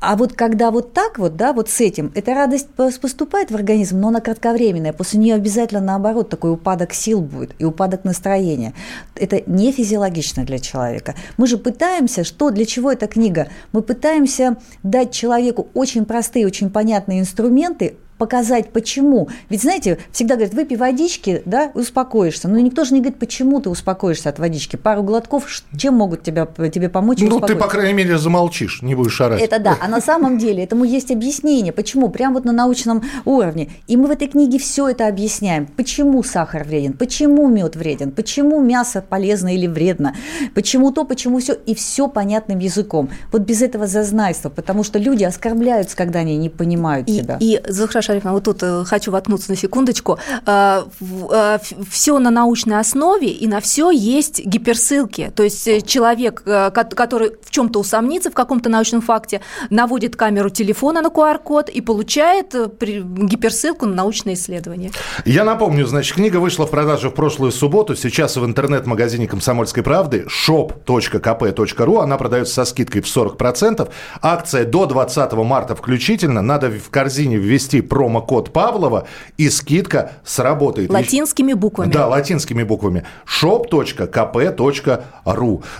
А 0.00 0.14
вот 0.14 0.34
когда 0.34 0.70
вот 0.70 0.92
так 0.92 1.18
вот, 1.18 1.34
да, 1.34 1.52
вот 1.52 1.68
с 1.68 1.80
этим, 1.80 2.12
эта 2.14 2.32
радость 2.32 2.68
поступает 2.70 3.50
в 3.50 3.56
организм, 3.56 3.98
но 3.98 4.08
она 4.08 4.20
кратковременная. 4.20 4.92
После 4.92 5.18
нее 5.18 5.34
обязательно 5.34 5.80
наоборот 5.80 6.28
такой 6.28 6.52
упадок 6.52 6.94
сил 6.94 7.20
будет 7.20 7.56
и 7.58 7.64
упадок 7.64 8.04
настроения. 8.04 8.74
Это 9.16 9.42
не 9.46 9.72
физиологично 9.72 10.44
для 10.44 10.60
человека. 10.60 11.16
Мы 11.36 11.48
же 11.48 11.58
пытаемся, 11.58 12.22
что 12.22 12.50
для 12.50 12.64
чего 12.64 12.92
эта 12.92 13.08
книга? 13.08 13.48
Мы 13.72 13.82
пытаемся 13.82 14.56
дать 14.84 15.10
человеку 15.10 15.66
очень 15.74 16.04
простые, 16.04 16.46
очень 16.46 16.70
понятные 16.70 17.18
инструменты, 17.18 17.96
показать, 18.18 18.70
почему. 18.72 19.28
Ведь, 19.48 19.62
знаете, 19.62 19.98
всегда 20.12 20.34
говорят, 20.34 20.54
выпей 20.54 20.76
водички, 20.76 21.42
да, 21.44 21.70
успокоишься. 21.74 22.48
Но 22.48 22.58
никто 22.58 22.84
же 22.84 22.92
не 22.92 23.00
говорит, 23.00 23.18
почему 23.18 23.60
ты 23.60 23.70
успокоишься 23.70 24.28
от 24.28 24.38
водички. 24.38 24.76
Пару 24.76 25.02
глотков, 25.02 25.46
чем 25.76 25.94
могут 25.94 26.22
тебя, 26.22 26.46
тебе 26.46 26.88
помочь 26.88 27.18
Ну, 27.20 27.40
ты, 27.40 27.54
по 27.54 27.68
крайней 27.68 27.94
мере, 27.94 28.18
замолчишь, 28.18 28.82
не 28.82 28.94
будешь 28.94 29.20
орать. 29.20 29.40
Это 29.40 29.58
да. 29.58 29.76
А 29.80 29.88
на 29.88 30.00
самом 30.00 30.38
деле 30.38 30.64
этому 30.64 30.84
есть 30.84 31.10
объяснение. 31.10 31.72
Почему? 31.72 32.08
Прямо 32.10 32.34
вот 32.34 32.44
на 32.44 32.52
научном 32.52 33.02
уровне. 33.24 33.70
И 33.86 33.96
мы 33.96 34.08
в 34.08 34.10
этой 34.10 34.28
книге 34.28 34.58
все 34.58 34.88
это 34.88 35.06
объясняем. 35.06 35.66
Почему 35.66 36.22
сахар 36.22 36.64
вреден, 36.64 36.94
почему 36.94 37.48
мед 37.48 37.76
вреден, 37.76 38.10
почему 38.10 38.60
мясо 38.60 39.04
полезно 39.08 39.54
или 39.54 39.66
вредно, 39.66 40.14
почему 40.54 40.90
то, 40.90 41.04
почему 41.04 41.38
все. 41.38 41.54
И 41.54 41.74
все 41.74 42.08
понятным 42.08 42.58
языком. 42.58 43.10
Вот 43.30 43.42
без 43.42 43.62
этого 43.62 43.86
зазнайства, 43.86 44.48
потому 44.48 44.82
что 44.82 44.98
люди 44.98 45.24
оскорбляются, 45.24 45.96
когда 45.96 46.20
они 46.20 46.36
не 46.36 46.48
понимают 46.48 47.08
и, 47.08 47.20
тебя. 47.20 47.38
И, 47.40 47.62
Захар 47.68 48.02
Шарифовна, 48.08 48.32
вот 48.32 48.44
тут 48.44 48.62
э, 48.62 48.84
хочу 48.86 49.10
воткнуться 49.10 49.50
на 49.50 49.56
секундочку. 49.56 50.18
Э, 50.46 50.84
э, 51.30 51.58
все 51.90 52.18
на 52.18 52.30
научной 52.30 52.80
основе, 52.80 53.28
и 53.28 53.46
на 53.46 53.60
все 53.60 53.90
есть 53.90 54.44
гиперссылки. 54.46 55.30
То 55.36 55.42
есть 55.42 55.86
человек, 55.86 56.42
который 56.42 57.32
в 57.42 57.50
чем-то 57.50 57.78
усомнится, 57.80 58.30
в 58.30 58.34
каком-то 58.34 58.70
научном 58.70 59.02
факте, 59.02 59.42
наводит 59.68 60.16
камеру 60.16 60.48
телефона 60.48 61.02
на 61.02 61.08
QR-код 61.08 61.68
и 61.68 61.82
получает 61.82 62.54
гиперссылку 62.80 63.84
на 63.84 63.94
научное 63.94 64.34
исследование. 64.34 64.90
Я 65.26 65.44
напомню, 65.44 65.86
значит, 65.86 66.14
книга 66.14 66.38
вышла 66.38 66.66
в 66.66 66.70
продажу 66.70 67.10
в 67.10 67.14
прошлую 67.14 67.52
субботу. 67.52 67.94
Сейчас 67.94 68.36
в 68.36 68.44
интернет-магазине 68.44 69.26
«Комсомольской 69.26 69.82
правды» 69.82 70.26
shop.kp.ru. 70.28 72.02
Она 72.02 72.16
продается 72.16 72.54
со 72.54 72.64
скидкой 72.64 73.02
в 73.02 73.04
40%. 73.04 73.86
Акция 74.22 74.64
до 74.64 74.86
20 74.86 75.32
марта 75.32 75.74
включительно. 75.74 76.40
Надо 76.40 76.70
в 76.70 76.88
корзине 76.88 77.36
ввести 77.36 77.82
промокод 77.98 78.52
Павлова, 78.52 79.08
и 79.38 79.50
скидка 79.50 80.12
сработает. 80.24 80.88
Латинскими 80.88 81.52
буквами. 81.52 81.90
Да, 81.90 82.06
латинскими 82.06 82.62
буквами. 82.62 83.02
shop.kp.ru. 83.26 84.62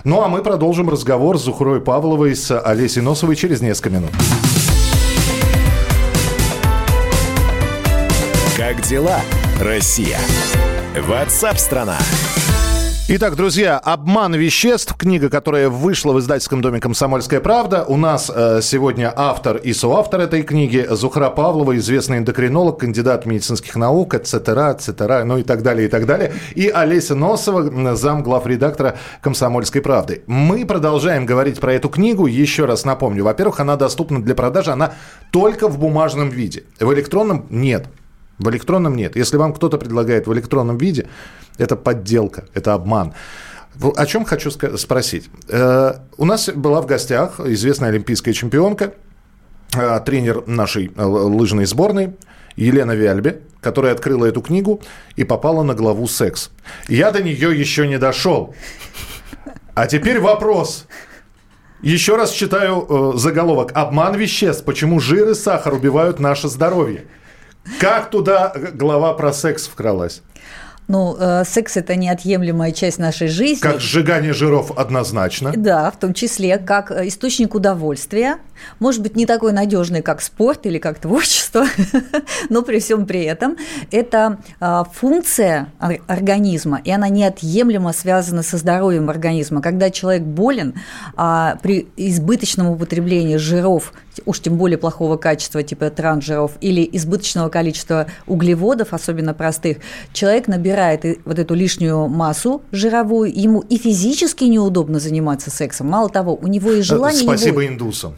Ну, 0.03 0.21
а 0.21 0.27
мы 0.27 0.41
продолжим 0.43 0.89
разговор 0.89 1.39
с 1.39 1.43
Зухрой 1.43 1.79
Павловой, 1.79 2.35
с 2.35 2.59
Олесей 2.59 3.01
Носовой 3.01 3.37
через 3.37 3.61
несколько 3.61 3.91
минут. 3.91 4.09
Как 8.57 8.81
дела, 8.81 9.21
Россия? 9.61 10.19
Ватсап-страна! 11.07 11.95
страна 11.97 12.48
Итак, 13.11 13.35
друзья, 13.35 13.79
«Обман 13.79 14.35
веществ», 14.35 14.95
книга, 14.95 15.31
которая 15.31 15.67
вышла 15.67 16.13
в 16.13 16.19
издательском 16.19 16.61
доме 16.61 16.79
«Комсомольская 16.79 17.39
правда». 17.39 17.83
У 17.83 17.97
нас 17.97 18.29
э, 18.31 18.59
сегодня 18.61 19.11
автор 19.15 19.57
и 19.57 19.73
соавтор 19.73 20.19
этой 20.21 20.43
книги 20.43 20.85
Зухра 20.91 21.31
Павлова, 21.31 21.75
известный 21.77 22.19
эндокринолог, 22.19 22.77
кандидат 22.77 23.25
медицинских 23.25 23.75
наук, 23.75 24.13
etc., 24.13 24.77
etc., 24.77 25.23
ну 25.23 25.39
и 25.39 25.43
так 25.43 25.63
далее, 25.63 25.87
и 25.87 25.89
так 25.89 26.05
далее. 26.05 26.33
И 26.53 26.67
Олеся 26.67 27.15
Носова, 27.15 27.95
зам 27.95 28.21
главредактора 28.21 28.99
«Комсомольской 29.21 29.81
правды». 29.81 30.21
Мы 30.27 30.63
продолжаем 30.67 31.25
говорить 31.25 31.59
про 31.59 31.73
эту 31.73 31.89
книгу. 31.89 32.27
Еще 32.27 32.65
раз 32.65 32.85
напомню. 32.85 33.23
Во-первых, 33.23 33.59
она 33.59 33.75
доступна 33.75 34.21
для 34.21 34.35
продажи, 34.35 34.69
она 34.69 34.93
только 35.31 35.67
в 35.67 35.79
бумажном 35.79 36.29
виде. 36.29 36.63
В 36.79 36.93
электронном 36.93 37.47
нет. 37.49 37.87
В 38.39 38.49
электронном 38.49 38.95
нет. 38.95 39.15
Если 39.17 39.37
вам 39.37 39.53
кто-то 39.53 39.77
предлагает 39.77 40.25
в 40.25 40.33
электронном 40.33 40.77
виде, 40.77 41.07
это 41.57 41.75
подделка, 41.75 42.45
это 42.53 42.73
обман. 42.73 43.13
О 43.95 44.05
чем 44.05 44.25
хочу 44.25 44.49
спросить. 44.49 45.29
Э, 45.49 45.95
у 46.17 46.25
нас 46.25 46.49
была 46.49 46.81
в 46.81 46.85
гостях 46.85 47.39
известная 47.41 47.89
олимпийская 47.89 48.33
чемпионка, 48.33 48.93
э, 49.77 49.99
тренер 50.05 50.47
нашей 50.47 50.91
э, 50.95 51.03
лыжной 51.03 51.65
сборной 51.65 52.15
Елена 52.55 52.93
Вяльбе, 52.93 53.41
которая 53.61 53.93
открыла 53.93 54.25
эту 54.25 54.41
книгу 54.41 54.81
и 55.17 55.25
попала 55.25 55.63
на 55.63 55.75
главу 55.75 56.07
«Секс». 56.07 56.49
Я 56.87 57.11
до 57.11 57.21
нее 57.21 57.57
еще 57.57 57.87
не 57.87 57.97
дошел. 57.97 58.55
А 59.75 59.87
теперь 59.87 60.19
вопрос. 60.19 60.87
Еще 61.81 62.17
раз 62.17 62.31
читаю 62.31 63.13
заголовок. 63.15 63.71
«Обман 63.75 64.15
веществ. 64.15 64.65
Почему 64.65 64.99
жир 64.99 65.29
и 65.29 65.33
сахар 65.33 65.73
убивают 65.73 66.19
наше 66.19 66.49
здоровье». 66.49 67.05
Как 67.79 68.09
туда 68.09 68.53
глава 68.73 69.13
про 69.13 69.33
секс 69.33 69.67
вкралась? 69.67 70.21
Ну, 70.89 71.15
э, 71.19 71.43
секс– 71.45 71.77
это 71.77 71.95
неотъемлемая 71.95 72.71
часть 72.71 72.97
нашей 72.97 73.27
жизни. 73.27 73.61
Как 73.61 73.79
сжигание 73.79 74.33
жиров 74.33 74.71
однозначно. 74.75 75.53
Да, 75.55 75.91
в 75.91 75.99
том 75.99 76.15
числе 76.15 76.57
как 76.57 76.89
э, 76.89 77.07
источник 77.07 77.53
удовольствия. 77.53 78.37
Может 78.79 79.03
быть, 79.03 79.15
не 79.15 79.27
такой 79.27 79.53
надежный, 79.53 80.01
как 80.01 80.19
спорт 80.19 80.65
или 80.65 80.79
как 80.79 80.97
творчество, 80.97 81.67
но 82.49 82.63
при 82.63 82.79
всем 82.79 83.05
при 83.05 83.23
этом 83.23 83.55
это 83.91 84.39
э, 84.59 84.83
функция 84.91 85.71
организма, 86.07 86.81
и 86.83 86.89
она 86.89 87.07
неотъемлемо 87.07 87.93
связана 87.93 88.41
со 88.41 88.57
здоровьем 88.57 89.11
организма. 89.11 89.61
Когда 89.61 89.91
человек 89.91 90.23
болен, 90.23 90.73
а 91.15 91.59
при 91.61 91.87
избыточном 91.97 92.67
употреблении 92.67 93.35
жиров, 93.35 93.93
уж 94.25 94.39
тем 94.39 94.57
более 94.57 94.77
плохого 94.77 95.17
качества, 95.17 95.63
типа 95.63 95.89
трансжиров, 95.89 96.53
или 96.61 96.87
избыточного 96.93 97.49
количества 97.49 98.07
углеводов, 98.27 98.93
особенно 98.93 99.33
простых, 99.33 99.77
человек 100.13 100.47
набирает 100.47 101.05
вот 101.25 101.39
эту 101.39 101.53
лишнюю 101.53 102.07
массу 102.07 102.61
жировую, 102.71 103.31
ему 103.33 103.61
и 103.61 103.77
физически 103.77 104.45
неудобно 104.45 104.99
заниматься 104.99 105.49
сексом. 105.51 105.87
Мало 105.87 106.09
того, 106.09 106.35
у 106.35 106.47
него 106.47 106.71
и 106.71 106.81
желание... 106.81 107.21
Спасибо 107.21 107.65
индусам 107.65 108.15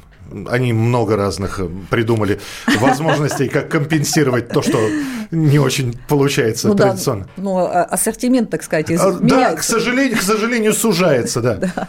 они 0.49 0.73
много 0.73 1.15
разных 1.15 1.59
э, 1.59 1.67
придумали 1.89 2.39
возможностей, 2.79 3.47
как 3.47 3.69
компенсировать 3.69 4.49
то, 4.49 4.61
что 4.61 4.79
не 5.31 5.59
очень 5.59 5.97
получается 6.07 6.67
ну, 6.67 6.75
традиционно. 6.75 7.23
Да, 7.23 7.31
ну, 7.37 7.57
а, 7.57 7.83
ассортимент, 7.83 8.49
так 8.49 8.63
сказать, 8.63 8.91
изменяется. 8.91 9.23
Да, 9.23 9.55
к 9.55 9.63
сожалению, 9.63 10.17
к 10.17 10.21
сожалению, 10.21 10.73
сужается, 10.73 11.41
да. 11.41 11.55
да. 11.75 11.87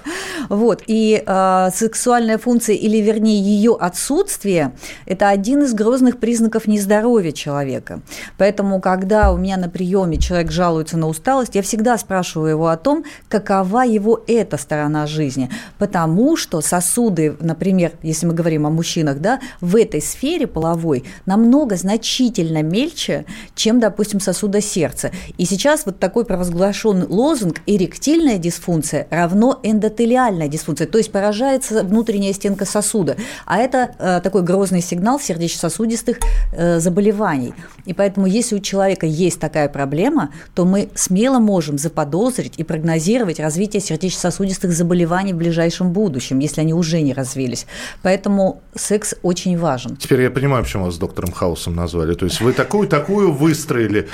Вот, 0.49 0.83
и 0.87 1.23
э, 1.25 1.69
сексуальная 1.75 2.39
функция, 2.39 2.77
или 2.77 2.99
вернее 2.99 3.41
ее 3.41 3.77
отсутствие, 3.79 4.73
это 5.07 5.29
один 5.29 5.63
из 5.63 5.75
грозных 5.75 6.19
признаков 6.19 6.69
нездоровья 6.69 7.33
человека. 7.33 8.01
Поэтому, 8.39 8.81
когда 8.81 9.33
у 9.33 9.37
меня 9.37 9.57
на 9.57 9.69
приеме 9.69 10.19
человек 10.19 10.53
жалуется 10.53 10.97
на 10.97 11.09
усталость, 11.09 11.55
я 11.57 11.63
всегда 11.63 11.99
спрашиваю 11.99 12.51
его 12.51 12.69
о 12.69 12.77
том, 12.77 13.05
какова 13.29 13.83
его 13.85 14.23
эта 14.29 14.57
сторона 14.57 15.07
жизни. 15.07 15.51
Потому 15.79 16.37
что 16.37 16.61
сосуды, 16.61 17.37
например, 17.41 17.93
если 18.03 18.27
мы 18.27 18.35
говорим 18.35 18.67
о 18.67 18.71
мужчинах, 18.71 19.19
да, 19.19 19.41
в 19.61 19.75
этой 19.75 20.01
сфере 20.01 20.47
половой 20.47 21.05
намного 21.27 21.77
значительно 21.77 22.63
мельче, 22.63 23.25
чем, 23.55 23.81
допустим, 23.81 24.21
сосуда 24.21 24.61
сердца. 24.61 25.11
И 25.39 25.45
сейчас 25.45 25.87
вот 25.87 25.99
такой 25.99 26.25
провозглашен 26.25 27.07
лозунг 27.09 27.61
«эректильная 27.67 28.39
дисфункция 28.39 29.07
равно 29.11 29.59
эндотелиальная 29.63 30.49
дисфункция», 30.49 30.87
то 30.87 30.99
есть 30.99 31.13
поражается 31.13 31.83
внутренняя 31.85 32.33
стенка 32.33 32.65
сосуда. 32.65 33.17
А 33.47 33.59
это 33.59 33.95
э, 33.99 34.21
такой 34.23 34.43
грозный 34.43 34.83
сигнал 34.83 35.21
сердечно-сосудистых 35.21 36.19
э, 36.53 36.81
заболеваний. 36.81 37.55
И 37.85 37.93
поэтому, 37.93 38.27
если 38.27 38.57
у 38.57 38.61
человека 38.61 39.07
есть 39.07 39.41
такая 39.41 39.69
проблема, 39.69 40.31
то 40.55 40.65
мы 40.65 40.91
смело 40.95 41.39
можем 41.39 41.79
заподозрить 41.79 42.55
и 42.57 42.65
прогнозировать 42.65 43.41
развитие 43.41 43.81
сердечно-сосудистых 43.81 44.73
заболеваний 44.73 45.33
в 45.33 45.37
ближайшем 45.37 45.93
будущем, 45.93 46.39
если 46.39 46.61
они 46.61 46.75
уже 46.75 47.01
не 47.01 47.13
развились. 47.13 47.67
Поэтому 48.03 48.63
секс 48.75 49.15
очень 49.23 49.59
важен. 49.59 49.97
Теперь 49.97 50.23
я 50.23 50.31
понимаю, 50.31 50.65
почему 50.65 50.85
вас 50.87 50.99
доктором 50.99 51.33
Хаусом 51.33 51.75
назвали. 51.75 52.15
То 52.15 52.25
есть 52.25 52.41
вы 52.41 52.53
такую-такую 52.53 53.22
такую 53.23 53.33
выстроили 53.33 54.09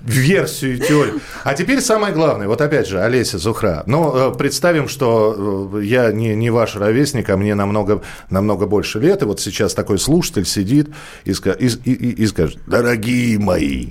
версию 0.00 0.78
теорию. 0.78 1.20
А 1.44 1.54
теперь 1.54 1.80
самое 1.80 2.12
главное. 2.12 2.48
Вот 2.48 2.60
опять 2.60 2.86
же, 2.86 3.00
Олеся 3.00 3.38
Зухра. 3.38 3.84
Ну, 3.86 4.34
представим, 4.34 4.88
что 4.88 5.70
э, 5.74 5.84
я 5.84 6.12
не, 6.12 6.34
не 6.34 6.50
ваш 6.50 6.76
ровесник, 6.76 7.30
а 7.30 7.36
мне 7.36 7.54
намного, 7.54 8.02
намного 8.30 8.66
больше 8.66 8.98
лет. 9.00 9.22
И 9.22 9.24
вот 9.24 9.40
сейчас 9.40 9.72
такой 9.74 9.98
слушатель 9.98 10.44
сидит 10.44 10.90
и, 11.24 11.30
и, 11.32 11.66
и, 11.84 12.22
и 12.22 12.26
скажет, 12.26 12.58
дорогие 12.66 13.38
мои, 13.38 13.88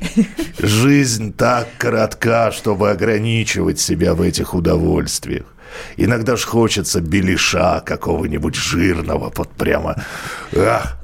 жизнь 0.60 1.34
так 1.34 1.68
коротка, 1.78 2.52
чтобы 2.52 2.92
ограничивать 2.92 3.80
себя 3.80 4.14
в 4.14 4.22
этих 4.22 4.54
удовольствиях. 4.54 5.46
Иногда 5.98 6.36
ж 6.36 6.44
хочется 6.44 7.02
белиша 7.02 7.82
какого-нибудь 7.84 8.56
жирного, 8.56 9.32
под 9.32 9.50
прямо... 9.50 9.96
Ах. 10.56 10.98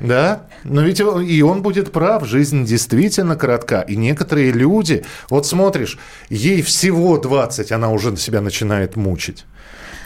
Да, 0.00 0.42
но 0.64 0.82
ведь 0.82 1.00
и 1.00 1.42
он 1.42 1.62
будет 1.62 1.92
прав, 1.92 2.26
жизнь 2.26 2.64
действительно 2.64 3.36
коротка. 3.36 3.82
И 3.82 3.96
некоторые 3.96 4.50
люди, 4.50 5.04
вот 5.28 5.46
смотришь, 5.46 5.98
ей 6.30 6.62
всего 6.62 7.18
20, 7.18 7.70
она 7.72 7.90
уже 7.90 8.16
себя 8.16 8.40
начинает 8.40 8.96
мучить. 8.96 9.44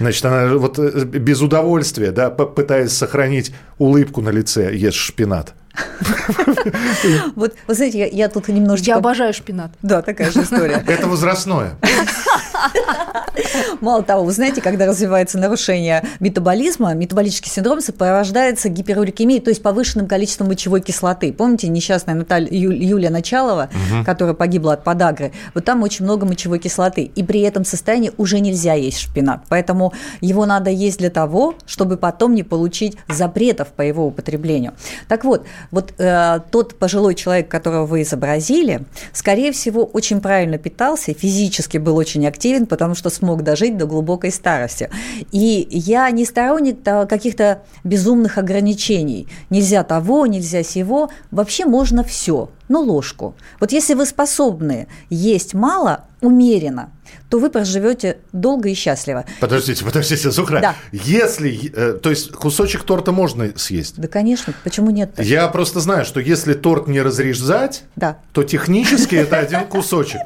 Значит, 0.01 0.25
она 0.25 0.55
вот 0.55 0.79
э, 0.79 1.05
без 1.05 1.41
удовольствия, 1.41 2.11
да, 2.11 2.31
пытаясь 2.31 2.93
сохранить 2.93 3.55
улыбку 3.79 4.21
на 4.21 4.31
лице, 4.31 4.75
ест 4.75 4.97
шпинат. 4.97 5.55
Вот, 7.37 7.55
вы 7.67 7.75
знаете, 7.75 7.99
я, 7.99 8.07
я 8.07 8.29
тут 8.29 8.49
немножечко... 8.49 8.91
Я 8.91 8.97
обожаю 8.97 9.35
шпинат. 9.35 9.73
Да, 9.83 10.03
такая 10.03 10.31
же 10.31 10.43
история. 10.43 10.83
Это 10.87 11.07
возрастное. 11.07 11.77
Мало 13.81 14.03
того, 14.03 14.25
вы 14.25 14.33
знаете, 14.33 14.61
когда 14.61 14.87
развивается 14.87 15.39
нарушение 15.39 16.05
метаболизма, 16.21 16.95
метаболический 16.95 17.51
синдром 17.51 17.81
сопровождается 17.81 18.69
гиперурикемией, 18.69 19.41
то 19.41 19.51
есть 19.51 19.63
повышенным 19.63 20.07
количеством 20.07 20.49
мочевой 20.49 20.81
кислоты. 20.81 21.33
Помните 21.33 21.69
несчастная 21.69 22.15
Наталья 22.15 22.49
Юлия 22.51 23.11
Началова, 23.11 23.71
угу. 23.71 24.05
которая 24.05 24.35
погибла 24.35 24.75
от 24.75 24.85
подагры? 24.85 25.33
Вот 25.55 25.65
там 25.65 25.83
очень 25.83 26.05
много 26.05 26.27
мочевой 26.27 26.59
кислоты. 26.59 27.03
И 27.03 27.23
при 27.23 27.41
этом 27.41 27.65
состоянии 27.65 28.13
уже 28.17 28.41
нельзя 28.41 28.75
есть 28.75 28.99
шпинат. 28.99 29.43
Поэтому 29.49 29.93
его 30.21 30.47
надо 30.47 30.71
есть 30.71 30.99
для 30.99 31.11
того, 31.11 31.55
чтобы 31.67 31.97
потом 31.97 32.35
не 32.35 32.43
получить 32.43 32.97
запретов 33.09 33.69
по 33.69 33.83
его 33.83 34.07
употреблению. 34.07 34.75
Так 35.09 35.25
вот, 35.25 35.47
вот 35.71 35.95
э, 35.99 36.41
тот 36.51 36.79
пожилой 36.79 37.15
человек, 37.15 37.49
которого 37.49 37.87
вы 37.87 38.03
изобразили, 38.03 38.85
скорее 39.13 39.53
всего, 39.53 39.85
очень 39.85 40.21
правильно 40.21 40.59
питался, 40.59 41.15
физически 41.15 41.79
был 41.79 41.97
очень 41.97 42.27
активен, 42.27 42.44
потому 42.69 42.95
что 42.95 43.11
смог 43.11 43.43
дожить 43.43 43.77
до 43.77 43.87
глубокой 43.87 44.31
старости. 44.31 44.91
И 45.33 45.67
я 45.71 46.11
не 46.11 46.25
сторонник 46.25 46.83
каких-то 46.83 47.63
безумных 47.85 48.39
ограничений. 48.39 49.29
Нельзя 49.51 49.83
того, 49.83 50.27
нельзя 50.27 50.63
сего. 50.63 51.11
Вообще 51.31 51.65
можно 51.65 52.05
все, 52.05 52.51
ну 52.69 52.81
ложку. 52.81 53.35
Вот 53.61 53.73
если 53.73 53.95
вы 53.95 54.07
способны 54.07 54.89
есть 55.11 55.55
мало, 55.55 56.05
умеренно, 56.21 56.91
то 57.29 57.39
вы 57.39 57.51
проживете 57.51 58.19
долго 58.33 58.69
и 58.69 58.75
счастливо. 58.75 59.25
Подождите, 59.41 59.85
подождите, 59.85 60.31
Зухра. 60.31 60.61
Да. 60.61 60.75
Если, 60.93 61.71
э, 61.75 61.95
то 61.95 62.11
есть 62.11 62.33
кусочек 62.33 62.85
торта 62.85 63.13
можно 63.13 63.53
съесть? 63.57 64.01
Да, 64.01 64.09
конечно. 64.09 64.55
Почему 64.65 64.91
нет? 64.91 65.11
-то? 65.17 65.23
Я 65.23 65.49
просто 65.49 65.81
знаю, 65.81 66.05
что 66.05 66.21
если 66.21 66.55
торт 66.55 66.89
не 66.89 67.03
разрезать, 67.03 67.85
да. 67.97 68.19
то 68.33 68.43
технически 68.43 69.17
это 69.17 69.39
один 69.39 69.67
кусочек. 69.67 70.21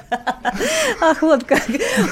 Ах, 1.00 1.23
вот 1.23 1.45
как. 1.45 1.62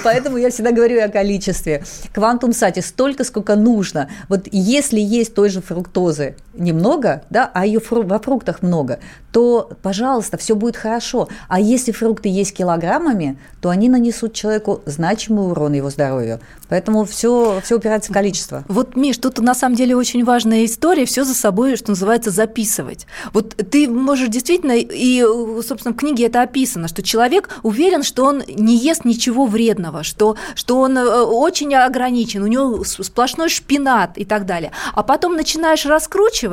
Поэтому 0.04 0.36
я 0.36 0.50
всегда 0.50 0.72
говорю 0.72 1.02
о 1.02 1.08
количестве. 1.08 1.84
Квантум 2.12 2.52
сати 2.52 2.80
столько, 2.80 3.24
сколько 3.24 3.56
нужно. 3.56 4.08
Вот 4.28 4.48
если 4.50 5.00
есть 5.00 5.34
той 5.34 5.48
же 5.48 5.60
фруктозы 5.60 6.36
немного, 6.58 7.22
да, 7.30 7.50
а 7.52 7.66
ее 7.66 7.80
фру 7.80 8.02
во 8.02 8.18
фруктах 8.18 8.62
много, 8.62 9.00
то, 9.32 9.70
пожалуйста, 9.82 10.38
все 10.38 10.54
будет 10.54 10.76
хорошо. 10.76 11.28
А 11.48 11.60
если 11.60 11.92
фрукты 11.92 12.28
есть 12.28 12.54
килограммами, 12.54 13.38
то 13.60 13.68
они 13.68 13.88
нанесут 13.88 14.32
человеку 14.32 14.80
значимый 14.86 15.50
урон 15.50 15.74
его 15.74 15.90
здоровью. 15.90 16.40
Поэтому 16.68 17.04
все, 17.04 17.60
все 17.62 17.76
упирается 17.76 18.10
в 18.10 18.14
количество. 18.14 18.64
Вот, 18.68 18.96
Миш, 18.96 19.18
тут 19.18 19.38
на 19.38 19.54
самом 19.54 19.76
деле 19.76 19.94
очень 19.94 20.24
важная 20.24 20.64
история, 20.64 21.04
все 21.04 21.24
за 21.24 21.34
собой, 21.34 21.76
что 21.76 21.90
называется, 21.90 22.30
записывать. 22.30 23.06
Вот 23.32 23.54
ты 23.70 23.88
можешь 23.88 24.28
действительно, 24.28 24.72
и, 24.74 25.22
собственно, 25.62 25.94
в 25.94 25.98
книге 25.98 26.26
это 26.26 26.42
описано, 26.42 26.88
что 26.88 27.02
человек 27.02 27.50
уверен, 27.62 28.02
что 28.02 28.24
он 28.24 28.42
не 28.48 28.76
ест 28.76 29.04
ничего 29.04 29.46
вредного, 29.46 30.02
что, 30.02 30.36
что 30.54 30.80
он 30.80 30.96
э, 30.96 31.04
очень 31.04 31.74
ограничен, 31.74 32.42
у 32.42 32.46
него 32.46 32.84
сплошной 32.84 33.48
шпинат 33.48 34.16
и 34.16 34.24
так 34.24 34.46
далее. 34.46 34.72
А 34.94 35.02
потом 35.02 35.36
начинаешь 35.36 35.84
раскручивать, 35.86 36.45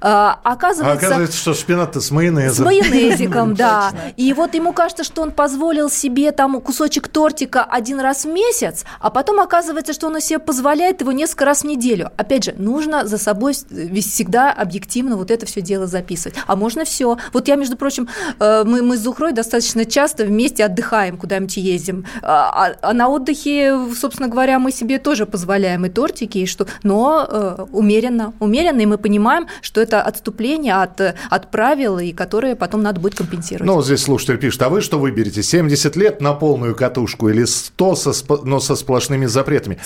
а, 0.00 0.38
оказывается... 0.42 1.06
А 1.06 1.08
оказывается, 1.08 1.38
что 1.38 1.54
шпинат-то 1.54 2.00
с 2.00 2.10
майонезом. 2.10 2.64
С 2.64 2.66
майонезиком, 2.66 3.54
да. 3.56 3.92
И 4.16 4.32
вот 4.32 4.54
ему 4.54 4.72
кажется, 4.72 5.04
что 5.04 5.22
он 5.22 5.30
позволил 5.30 5.90
себе 5.90 6.32
там 6.32 6.60
кусочек 6.60 7.08
тортика 7.08 7.64
один 7.64 8.00
раз 8.00 8.24
в 8.24 8.28
месяц, 8.28 8.84
а 9.00 9.10
потом 9.10 9.40
оказывается, 9.40 9.92
что 9.92 10.06
он 10.06 10.20
себе 10.20 10.38
позволяет 10.38 11.00
его 11.00 11.12
несколько 11.12 11.44
раз 11.44 11.62
в 11.62 11.64
неделю. 11.64 12.10
Опять 12.16 12.44
же, 12.44 12.54
нужно 12.56 13.06
за 13.06 13.18
собой 13.18 13.54
всегда 13.54 14.52
объективно 14.52 15.16
вот 15.16 15.30
это 15.30 15.46
все 15.46 15.60
дело 15.60 15.86
записывать. 15.86 16.36
А 16.46 16.56
можно 16.56 16.84
все. 16.84 17.18
Вот 17.32 17.48
я, 17.48 17.56
между 17.56 17.76
прочим, 17.76 18.08
э, 18.38 18.64
мы, 18.64 18.82
мы 18.82 18.96
с 18.96 19.00
Зухрой 19.00 19.32
достаточно 19.32 19.84
часто 19.84 20.24
вместе 20.24 20.64
отдыхаем, 20.64 21.16
куда-нибудь 21.16 21.56
ездим. 21.56 22.06
А, 22.22 22.66
а, 22.66 22.76
а 22.82 22.92
на 22.92 23.08
отдыхе, 23.08 23.78
собственно 23.94 24.28
говоря, 24.28 24.58
мы 24.58 24.72
себе 24.72 24.98
тоже 24.98 25.26
позволяем 25.26 25.84
и 25.86 25.88
тортики, 25.88 26.38
и 26.38 26.46
что, 26.46 26.66
но 26.82 27.26
э, 27.28 27.66
умеренно, 27.72 28.32
умеренно, 28.40 28.80
и 28.80 28.86
мы 28.86 28.98
понимаем, 28.98 29.23
что 29.62 29.80
это 29.80 30.02
отступление 30.02 30.74
от, 30.74 31.00
от 31.00 31.50
правил, 31.50 31.98
и 31.98 32.12
которые 32.12 32.56
потом 32.56 32.82
надо 32.82 33.00
будет 33.00 33.14
компенсировать. 33.14 33.66
Ну, 33.66 33.74
вот 33.74 33.84
здесь 33.84 34.02
слушатель 34.02 34.38
пишет, 34.38 34.62
а 34.62 34.68
вы 34.68 34.80
что 34.80 34.98
выберете, 34.98 35.42
70 35.42 35.96
лет 35.96 36.20
на 36.20 36.32
полную 36.34 36.74
катушку 36.74 37.28
или 37.28 37.44
100, 37.44 37.94
со, 37.96 38.12
но 38.44 38.60
со 38.60 38.76
сплошными 38.76 39.26
запретами. 39.26 39.78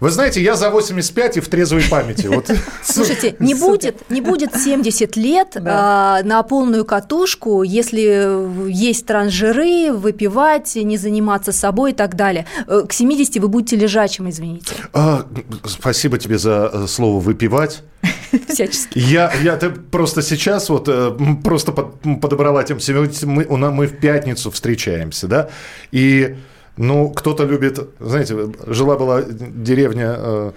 Вы 0.00 0.10
знаете, 0.10 0.42
я 0.42 0.56
за 0.56 0.70
85 0.70 1.38
и 1.38 1.40
в 1.40 1.48
трезвой 1.48 1.82
памяти. 1.90 2.26
Вот. 2.26 2.50
Слушайте, 2.84 3.36
не 3.38 3.54
будет, 3.54 4.10
не 4.10 4.20
будет 4.20 4.54
70 4.54 5.16
лет 5.16 5.48
да. 5.54 6.18
а, 6.18 6.22
на 6.22 6.42
полную 6.42 6.84
катушку, 6.84 7.62
если 7.62 8.70
есть 8.70 9.06
транжиры, 9.06 9.92
выпивать, 9.92 10.76
не 10.76 10.96
заниматься 10.96 11.52
собой 11.52 11.92
и 11.92 11.94
так 11.94 12.16
далее. 12.16 12.46
Э, 12.66 12.82
к 12.86 12.92
70 12.92 13.36
вы 13.38 13.48
будете 13.48 13.76
лежачим, 13.76 14.28
извините. 14.28 14.74
А, 14.92 15.26
спасибо 15.64 16.18
тебе 16.18 16.38
за 16.38 16.70
э, 16.72 16.86
слово 16.86 17.20
«выпивать». 17.20 17.82
Всячески. 18.48 18.98
Я, 18.98 19.32
я 19.42 19.56
ты 19.56 19.70
просто 19.70 20.22
сейчас 20.22 20.68
вот 20.68 20.88
э, 20.88 21.16
просто 21.42 21.72
под, 21.72 22.20
подобрала 22.20 22.62
тем, 22.64 22.78
мы, 23.24 23.46
мы 23.70 23.86
в 23.86 23.98
пятницу 23.98 24.50
встречаемся, 24.50 25.26
да, 25.26 25.48
и 25.92 26.36
ну, 26.76 27.08
кто-то 27.08 27.44
любит, 27.44 27.78
знаете, 28.00 28.36
жила-была 28.66 29.22
деревня 29.22 30.14
э, 30.18 30.52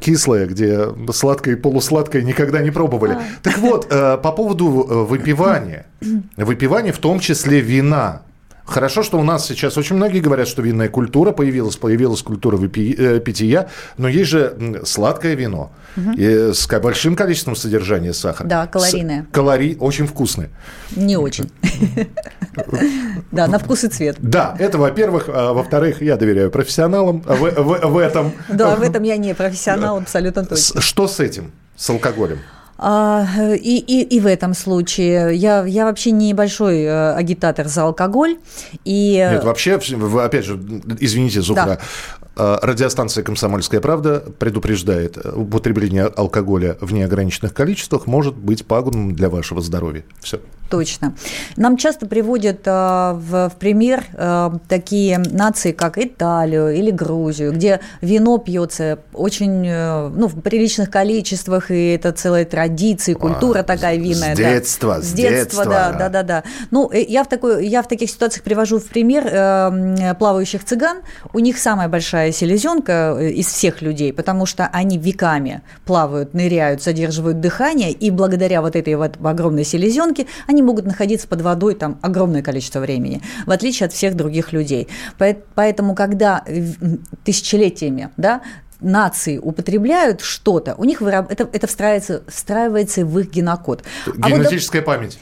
кислая, 0.00 0.46
где 0.46 0.88
сладкое 1.12 1.54
и 1.54 1.56
полусладкое 1.56 2.22
никогда 2.22 2.62
не 2.62 2.70
пробовали. 2.70 3.14
А. 3.14 3.22
Так 3.42 3.58
вот, 3.58 3.88
э, 3.90 4.18
по 4.18 4.32
поводу 4.32 4.86
э, 4.88 4.94
выпивания. 5.04 5.86
Выпивание 6.36 6.92
в 6.92 6.98
том 6.98 7.18
числе 7.18 7.60
вина. 7.60 8.22
Хорошо, 8.68 9.02
что 9.02 9.18
у 9.18 9.22
нас 9.22 9.46
сейчас 9.46 9.78
очень 9.78 9.96
многие 9.96 10.20
говорят, 10.20 10.46
что 10.46 10.60
винная 10.60 10.90
культура 10.90 11.32
появилась, 11.32 11.76
появилась 11.76 12.20
культура 12.20 12.58
э, 12.58 13.18
питья, 13.18 13.68
но 13.96 14.08
есть 14.08 14.28
же 14.28 14.82
сладкое 14.84 15.34
вино 15.34 15.72
угу. 15.96 16.12
и 16.12 16.52
с 16.52 16.66
большим 16.78 17.16
количеством 17.16 17.56
содержания 17.56 18.12
сахара. 18.12 18.46
Да, 18.46 18.66
калорийное. 18.66 19.22
С, 19.22 19.34
калорий 19.34 19.78
очень 19.80 20.06
вкусные. 20.06 20.50
Не 20.94 21.16
очень. 21.16 21.50
Да, 23.32 23.46
на 23.46 23.58
вкус 23.58 23.84
и 23.84 23.88
цвет. 23.88 24.16
Да, 24.18 24.54
это 24.58 24.76
во-первых. 24.76 25.28
А 25.28 25.54
во-вторых, 25.54 26.02
я 26.02 26.16
доверяю 26.16 26.50
профессионалам 26.50 27.22
в 27.26 27.98
этом. 27.98 28.32
Да, 28.48 28.76
в 28.76 28.82
этом 28.82 29.02
я 29.02 29.16
не 29.16 29.34
профессионал, 29.34 29.96
абсолютно 29.96 30.44
точно. 30.44 30.80
Что 30.80 31.08
с 31.08 31.20
этим, 31.20 31.52
с 31.74 31.88
алкоголем? 31.88 32.38
А, 32.78 33.26
и, 33.54 33.78
и, 33.78 34.02
и 34.02 34.20
в 34.20 34.26
этом 34.26 34.54
случае 34.54 35.34
я, 35.34 35.64
я 35.64 35.84
вообще 35.84 36.12
небольшой 36.12 36.82
э, 36.82 37.12
агитатор 37.12 37.66
за 37.66 37.82
алкоголь. 37.82 38.38
И... 38.84 39.14
Нет, 39.14 39.42
вообще, 39.42 39.78
вы, 39.96 40.22
опять 40.22 40.44
же, 40.44 40.60
извините, 41.00 41.42
Зухра, 41.42 41.64
да. 41.66 41.78
А, 42.36 42.60
радиостанция 42.62 43.24
«Комсомольская 43.24 43.80
правда» 43.80 44.22
предупреждает, 44.38 45.18
э, 45.18 45.32
употребление 45.34 46.04
алкоголя 46.04 46.78
в 46.80 46.92
неограниченных 46.92 47.52
количествах 47.52 48.06
может 48.06 48.36
быть 48.36 48.64
пагубным 48.64 49.12
для 49.12 49.28
вашего 49.28 49.60
здоровья. 49.60 50.04
Все. 50.20 50.40
Точно. 50.68 51.14
Нам 51.56 51.76
часто 51.76 52.06
приводят 52.06 52.66
э, 52.66 52.70
в, 52.70 53.48
в 53.48 53.52
пример 53.58 54.04
э, 54.12 54.50
такие 54.68 55.18
нации, 55.18 55.72
как 55.72 55.96
Италию 55.96 56.74
или 56.74 56.90
Грузию, 56.90 57.52
где 57.52 57.80
вино 58.02 58.36
пьется 58.38 58.98
очень 59.14 59.66
э, 59.66 60.08
ну, 60.08 60.26
в 60.26 60.40
приличных 60.42 60.90
количествах, 60.90 61.70
и 61.70 61.92
это 61.92 62.12
целая 62.12 62.44
традиция, 62.44 63.14
культура 63.14 63.60
а, 63.60 63.62
такая 63.62 63.96
винная. 63.96 64.34
С 64.34 64.38
детства, 64.38 64.96
да. 64.96 65.02
с, 65.02 65.06
с 65.06 65.12
детства. 65.12 65.64
детства 65.64 65.64
да, 65.64 65.92
да, 65.92 66.08
да, 66.08 66.22
да. 66.22 66.44
Ну, 66.70 66.90
я 66.92 67.24
в, 67.24 67.28
такой, 67.28 67.66
я 67.66 67.82
в 67.82 67.88
таких 67.88 68.10
ситуациях 68.10 68.44
привожу 68.44 68.78
в 68.78 68.84
пример 68.84 70.16
плавающих 70.16 70.64
цыган. 70.64 70.98
У 71.32 71.38
них 71.38 71.58
самая 71.58 71.88
большая 71.88 72.32
селезенка 72.32 73.18
из 73.18 73.46
всех 73.46 73.80
людей, 73.80 74.12
потому 74.12 74.44
что 74.44 74.68
они 74.72 74.98
веками 74.98 75.62
плавают, 75.86 76.34
ныряют, 76.34 76.82
задерживают 76.82 77.40
дыхание, 77.40 77.90
и 77.90 78.10
благодаря 78.10 78.60
вот 78.60 78.76
этой 78.76 78.94
вот 78.96 79.16
огромной 79.22 79.64
селезенке 79.64 80.26
они 80.46 80.57
могут 80.62 80.86
находиться 80.86 81.28
под 81.28 81.40
водой 81.42 81.74
там 81.74 81.98
огромное 82.02 82.42
количество 82.42 82.80
времени, 82.80 83.22
в 83.46 83.50
отличие 83.50 83.86
от 83.86 83.92
всех 83.92 84.14
других 84.14 84.52
людей. 84.52 84.88
Поэтому, 85.54 85.94
когда 85.94 86.44
тысячелетиями 87.24 88.10
да, 88.16 88.42
нации 88.80 89.38
употребляют 89.38 90.20
что-то, 90.20 90.74
у 90.76 90.84
них 90.84 91.00
выраб... 91.00 91.30
это, 91.30 91.48
это 91.52 91.66
встраивается, 91.66 92.22
встраивается 92.28 93.04
в 93.04 93.18
их 93.18 93.30
генокод. 93.30 93.84
Генетическая 94.06 94.78
а 94.78 94.82
вот, 94.82 94.86
память. 94.86 95.18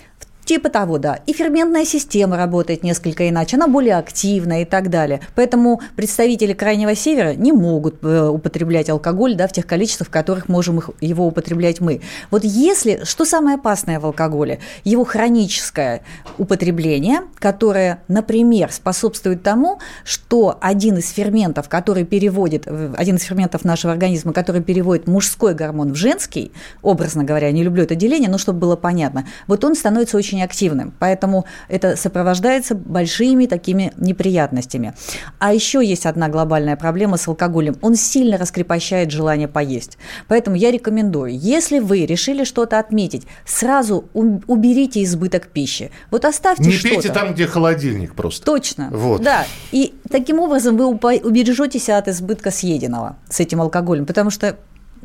Типа 0.46 0.70
того, 0.70 0.98
да. 0.98 1.18
И 1.26 1.32
ферментная 1.32 1.85
система 1.85 2.37
работает 2.37 2.85
несколько 2.85 3.28
иначе, 3.28 3.56
она 3.56 3.66
более 3.66 3.96
активна 3.96 4.62
и 4.62 4.64
так 4.64 4.90
далее. 4.90 5.20
Поэтому 5.35 5.80
представители 5.96 6.52
Крайнего 6.52 6.94
Севера 6.94 7.35
не 7.35 7.50
могут 7.50 7.96
э, 8.04 8.28
употреблять 8.28 8.88
алкоголь 8.88 9.35
да, 9.35 9.48
в 9.48 9.52
тех 9.52 9.66
количествах, 9.66 10.06
в 10.06 10.12
которых 10.12 10.48
можем 10.48 10.78
их, 10.78 10.90
его 11.00 11.26
употреблять 11.26 11.80
мы. 11.80 12.00
Вот 12.30 12.44
если, 12.44 13.00
что 13.02 13.24
самое 13.24 13.56
опасное 13.56 13.98
в 13.98 14.06
алкоголе? 14.06 14.61
Его 14.85 15.04
хроническое 15.04 16.02
употребление, 16.38 17.22
которое, 17.40 18.04
например, 18.06 18.70
способствует 18.70 19.42
тому, 19.42 19.80
что 20.04 20.59
один 20.61 20.98
из 20.98 21.11
ферментов, 21.11 21.68
который 21.68 22.04
переводит, 22.04 22.68
один 22.68 23.16
из 23.16 23.22
ферментов 23.22 23.64
нашего 23.64 23.92
организма, 23.92 24.32
который 24.32 24.62
переводит 24.62 25.09
мужской 25.09 25.54
гормон 25.54 25.92
в 25.92 25.96
женский, 25.96 26.52
образно 26.82 27.24
говоря, 27.24 27.50
не 27.50 27.64
люблю 27.64 27.82
это 27.82 27.96
деление, 27.96 28.30
но 28.30 28.38
чтобы 28.38 28.61
было 28.61 28.76
понятно, 28.76 29.26
вот 29.48 29.64
он 29.64 29.74
становится 29.74 30.16
очень 30.16 30.36
очень 30.37 30.42
активным, 30.42 30.92
поэтому 30.99 31.44
это 31.68 31.96
сопровождается 31.96 32.75
большими 32.75 33.46
такими 33.46 33.92
неприятностями. 33.96 34.94
А 35.38 35.53
еще 35.53 35.85
есть 35.85 36.07
одна 36.07 36.29
глобальная 36.29 36.77
проблема 36.77 37.16
с 37.16 37.29
алкоголем. 37.29 37.77
Он 37.83 37.96
сильно 37.96 38.38
раскрепощает 38.38 39.11
желание 39.11 39.49
поесть. 39.49 39.99
Поэтому 40.29 40.57
я 40.57 40.70
рекомендую, 40.70 41.38
если 41.38 41.79
вы 41.79 42.07
решили 42.07 42.44
что-то 42.44 42.79
отметить, 42.79 43.27
сразу 43.44 44.05
уберите 44.14 45.03
избыток 45.03 45.49
пищи. 45.49 45.90
Вот 46.11 46.25
оставьте 46.25 46.64
Не 46.64 46.77
пейте 46.77 47.12
там, 47.12 47.33
где 47.33 47.46
холодильник 47.46 48.14
просто. 48.14 48.44
Точно. 48.44 48.88
Вот. 48.92 49.22
Да. 49.22 49.46
И 49.72 49.94
таким 50.11 50.40
образом 50.40 50.77
вы 50.77 50.87
убережетесь 50.87 51.88
от 51.88 52.09
избытка 52.09 52.51
съеденного 52.51 53.16
с 53.29 53.40
этим 53.40 53.61
алкоголем, 53.61 54.07
потому 54.07 54.31
что 54.31 54.57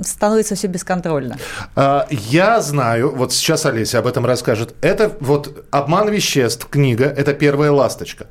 становится 0.04 0.56
все 0.56 0.68
бесконтрольно. 0.68 1.38
А, 1.76 2.08
я 2.10 2.62
знаю, 2.62 3.14
вот 3.16 3.34
сейчас 3.34 3.66
Олеся 3.66 4.00
об 4.00 4.08
этом 4.08 4.26
расскажет. 4.26 4.76
Это 4.82 5.12
вот 5.20 5.66
«Обман 5.72 6.10
веществ» 6.10 6.68
книга, 6.70 7.06
это 7.06 7.34
первая 7.34 7.72
ласточка. 7.72 8.28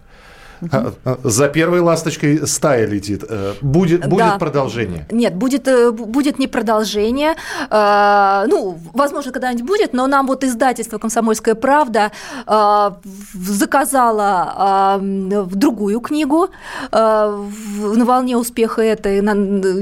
А, 0.70 0.92
а, 1.04 1.18
за 1.24 1.48
первой 1.48 1.80
ласточкой 1.80 2.46
стая 2.46 2.86
летит. 2.86 3.24
Э, 3.28 3.54
будет, 3.60 4.06
будет 4.08 4.18
да. 4.18 4.38
продолжение? 4.38 5.06
Нет, 5.10 5.34
будет, 5.34 5.68
э, 5.68 5.90
будет 5.90 6.38
не 6.38 6.46
продолжение. 6.46 7.34
А, 7.70 8.46
ну, 8.46 8.78
возможно, 8.92 9.32
когда-нибудь 9.32 9.66
будет, 9.66 9.92
но 9.92 10.06
нам 10.06 10.26
вот 10.26 10.44
издательство 10.44 10.98
«Комсомольская 10.98 11.54
правда» 11.54 12.12
заказало 13.34 15.00
другую 15.00 16.00
книгу 16.00 16.48
на 16.92 18.04
волне 18.04 18.36
успеха 18.36 18.82
этой. 18.82 19.20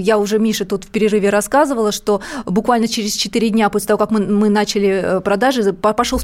Я 0.00 0.18
уже 0.18 0.38
Мише 0.38 0.64
тут 0.64 0.84
в 0.84 0.88
перерыве 0.88 1.30
рассказывала, 1.30 1.92
что 1.92 2.20
буквально 2.46 2.88
через 2.88 3.14
4 3.14 3.50
дня 3.50 3.68
после 3.70 3.88
того, 3.88 3.98
как 3.98 4.10
мы, 4.10 4.20
мы 4.20 4.48
начали 4.48 4.88
э, 4.88 5.20
продажи, 5.20 5.72
пошел 5.72 6.20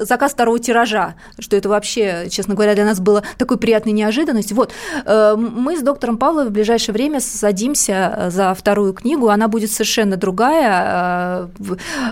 заказ 0.00 0.32
второго 0.32 0.58
тиража, 0.58 1.14
что 1.38 1.56
это 1.56 1.68
вообще, 1.68 2.28
честно 2.30 2.54
говоря, 2.54 2.74
для 2.74 2.84
нас 2.84 3.00
было 3.00 3.22
такой 3.36 3.58
приятный 3.58 3.92
неожиданность. 3.98 4.52
Вот, 4.52 4.72
э, 5.04 5.36
мы 5.36 5.76
с 5.76 5.82
доктором 5.82 6.16
Павловой 6.18 6.48
в 6.48 6.52
ближайшее 6.52 6.92
время 6.92 7.20
садимся 7.20 8.14
э, 8.16 8.30
за 8.30 8.54
вторую 8.54 8.92
книгу, 8.94 9.28
она 9.28 9.48
будет 9.48 9.70
совершенно 9.70 10.16
другая. 10.16 11.48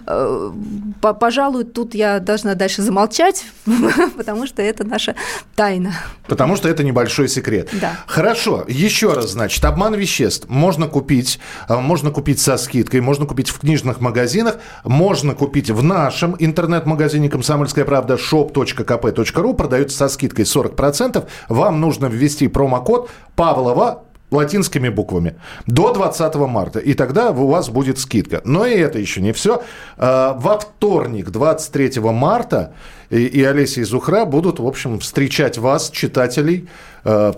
Э, 0.06 0.52
пожалуй, 1.00 1.64
тут 1.64 1.94
я 1.94 2.20
должна 2.20 2.54
дальше 2.54 2.82
замолчать, 2.82 3.44
потому 4.16 4.46
что 4.46 4.62
это 4.62 4.84
наша 4.84 5.14
тайна. 5.54 5.92
Потому 6.26 6.56
что 6.56 6.68
это 6.68 6.84
небольшой 6.84 7.28
секрет. 7.28 7.68
Да. 7.80 7.92
Хорошо, 8.06 8.64
еще 8.68 9.12
раз, 9.12 9.32
значит, 9.32 9.64
обман 9.64 9.94
веществ 9.94 10.48
можно 10.48 10.88
купить, 10.88 11.38
можно 11.68 12.10
купить 12.10 12.40
со 12.40 12.56
скидкой, 12.56 13.00
можно 13.00 13.26
купить 13.26 13.48
в 13.48 13.58
книжных 13.58 14.00
магазинах, 14.00 14.56
можно 14.84 15.34
купить 15.34 15.70
в 15.70 15.82
нашем 15.82 16.36
интернет-магазине 16.38 17.28
«Комсомольская 17.28 17.84
правда» 17.84 18.14
shop.kp.ru, 18.14 19.54
продается 19.54 19.96
со 19.96 20.08
скидкой 20.08 20.44
40%. 20.44 21.26
Вам 21.48 21.75
вам 21.76 21.80
нужно 21.80 22.06
ввести 22.06 22.48
промокод 22.48 23.10
Павлова 23.36 24.02
латинскими 24.30 24.88
буквами 24.88 25.36
до 25.66 25.92
20 25.92 26.34
марта, 26.34 26.78
и 26.80 26.94
тогда 26.94 27.30
у 27.30 27.46
вас 27.46 27.68
будет 27.68 27.98
скидка. 27.98 28.40
Но 28.44 28.66
и 28.66 28.74
это 28.74 28.98
еще 28.98 29.20
не 29.20 29.32
все. 29.32 29.62
А, 29.98 30.32
во 30.32 30.58
вторник, 30.58 31.30
23 31.30 32.00
марта, 32.00 32.72
и, 33.10 33.24
и 33.24 33.44
Олеся 33.44 33.82
и 33.82 33.84
Зухра 33.84 34.24
будут, 34.24 34.58
в 34.58 34.66
общем, 34.66 34.98
встречать 34.98 35.58
вас, 35.58 35.90
читателей, 35.90 36.68
а, 37.04 37.34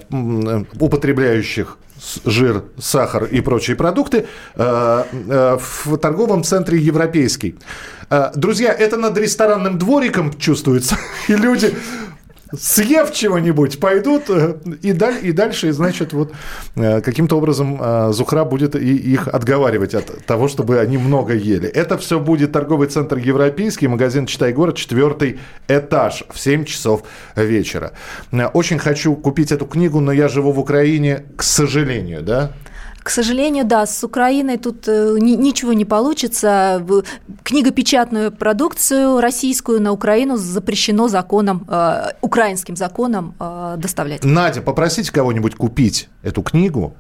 употребляющих 0.81 1.79
жир, 2.25 2.65
сахар 2.79 3.25
и 3.25 3.41
прочие 3.41 3.77
продукты 3.77 4.27
а, 4.55 5.59
в 5.61 5.97
торговом 5.99 6.45
центре 6.45 6.79
«Европейский». 6.79 7.57
Друзья, 8.35 8.73
это 8.73 8.97
над 8.97 9.19
ресторанным 9.19 9.79
двориком 9.79 10.33
чувствуется, 10.39 10.97
и 11.29 11.35
люди 11.35 11.75
съев 12.53 13.13
чего-нибудь, 13.13 13.79
пойдут 13.81 14.31
э, 14.31 14.55
и, 14.83 14.93
даль, 14.93 15.19
и 15.23 15.33
дальше, 15.33 15.73
значит, 15.73 16.13
вот 16.13 16.33
э, 16.77 17.01
каким-то 17.01 17.37
образом 17.37 17.79
э, 17.81 18.13
Зухра 18.13 18.45
будет 18.45 18.75
и 18.75 18.97
их 18.97 19.29
отговаривать 19.29 19.95
от 19.95 20.25
того, 20.25 20.49
чтобы 20.49 20.79
они 20.79 20.99
много 20.99 21.35
ели. 21.35 21.69
Это 21.69 21.99
все 21.99 22.19
будет 22.19 22.53
торговый 22.53 22.89
центр 22.89 23.19
Европейский, 23.19 23.89
магазин 23.89 24.27
«Читай 24.27 24.53
город», 24.53 24.77
четвертый 24.77 25.39
этаж 25.69 26.25
в 26.31 26.39
7 26.39 26.65
часов 26.65 27.03
вечера. 27.37 27.93
Очень 28.55 28.79
хочу 28.79 29.15
купить 29.15 29.53
эту 29.53 29.67
книгу, 29.67 30.01
но 30.01 30.13
я 30.13 30.29
живу 30.29 30.53
в 30.53 30.59
Украине, 30.59 31.25
к 31.37 31.43
сожалению, 31.43 32.23
да? 32.23 32.53
К 33.09 33.11
сожалению, 33.11 33.65
да, 33.65 33.87
с 33.87 34.05
Украиной 34.05 34.59
тут 34.59 34.87
э, 34.87 35.17
ничего 35.19 35.73
не 35.73 35.87
получится. 35.87 36.85
Книгопечатную 37.43 38.31
продукцию 38.31 39.23
российскую 39.23 39.81
на 39.81 39.93
Украину 39.93 40.37
запрещено 40.37 41.09
законом, 41.09 41.67
э, 41.71 42.11
украинским 42.21 42.77
законом 42.77 43.35
э, 43.41 43.77
доставлять. 43.79 44.25
Надя, 44.25 44.61
попросите 44.61 45.11
кого-нибудь 45.11 45.55
купить 45.55 46.11
эту 46.23 46.43
книгу 46.43 46.97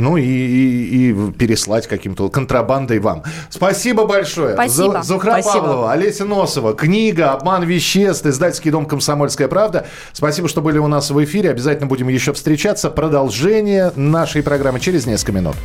ну 0.00 0.16
и, 0.16 0.22
и, 0.22 1.10
и 1.10 1.32
переслать 1.32 1.86
каким-то 1.86 2.28
контрабандой 2.28 2.98
вам. 2.98 3.22
Спасибо 3.50 4.06
большое. 4.06 4.54
Спасибо. 4.54 5.02
Зухра 5.02 5.32
Спасибо. 5.32 5.64
Павлова, 5.64 5.92
Олеся 5.92 6.24
Носова, 6.24 6.74
книга 6.74 7.32
«Обман 7.32 7.64
веществ», 7.64 8.26
издательский 8.26 8.70
дом 8.70 8.86
«Комсомольская 8.86 9.48
правда». 9.48 9.86
Спасибо, 10.12 10.48
что 10.48 10.60
были 10.62 10.78
у 10.78 10.88
нас 10.88 11.10
в 11.10 11.24
эфире. 11.24 11.50
Обязательно 11.50 11.86
будем 11.86 12.08
еще 12.08 12.32
встречаться. 12.32 12.90
Продолжение 12.90 13.92
нашей 13.94 14.42
программы 14.42 14.80
через 14.80 15.06
несколько 15.06 15.32
минут. 15.32 15.56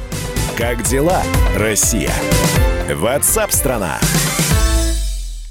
Как 0.58 0.84
дела, 0.84 1.22
Россия? 1.58 2.12
Ватсап-страна! 2.94 3.98
страна 4.02 4.25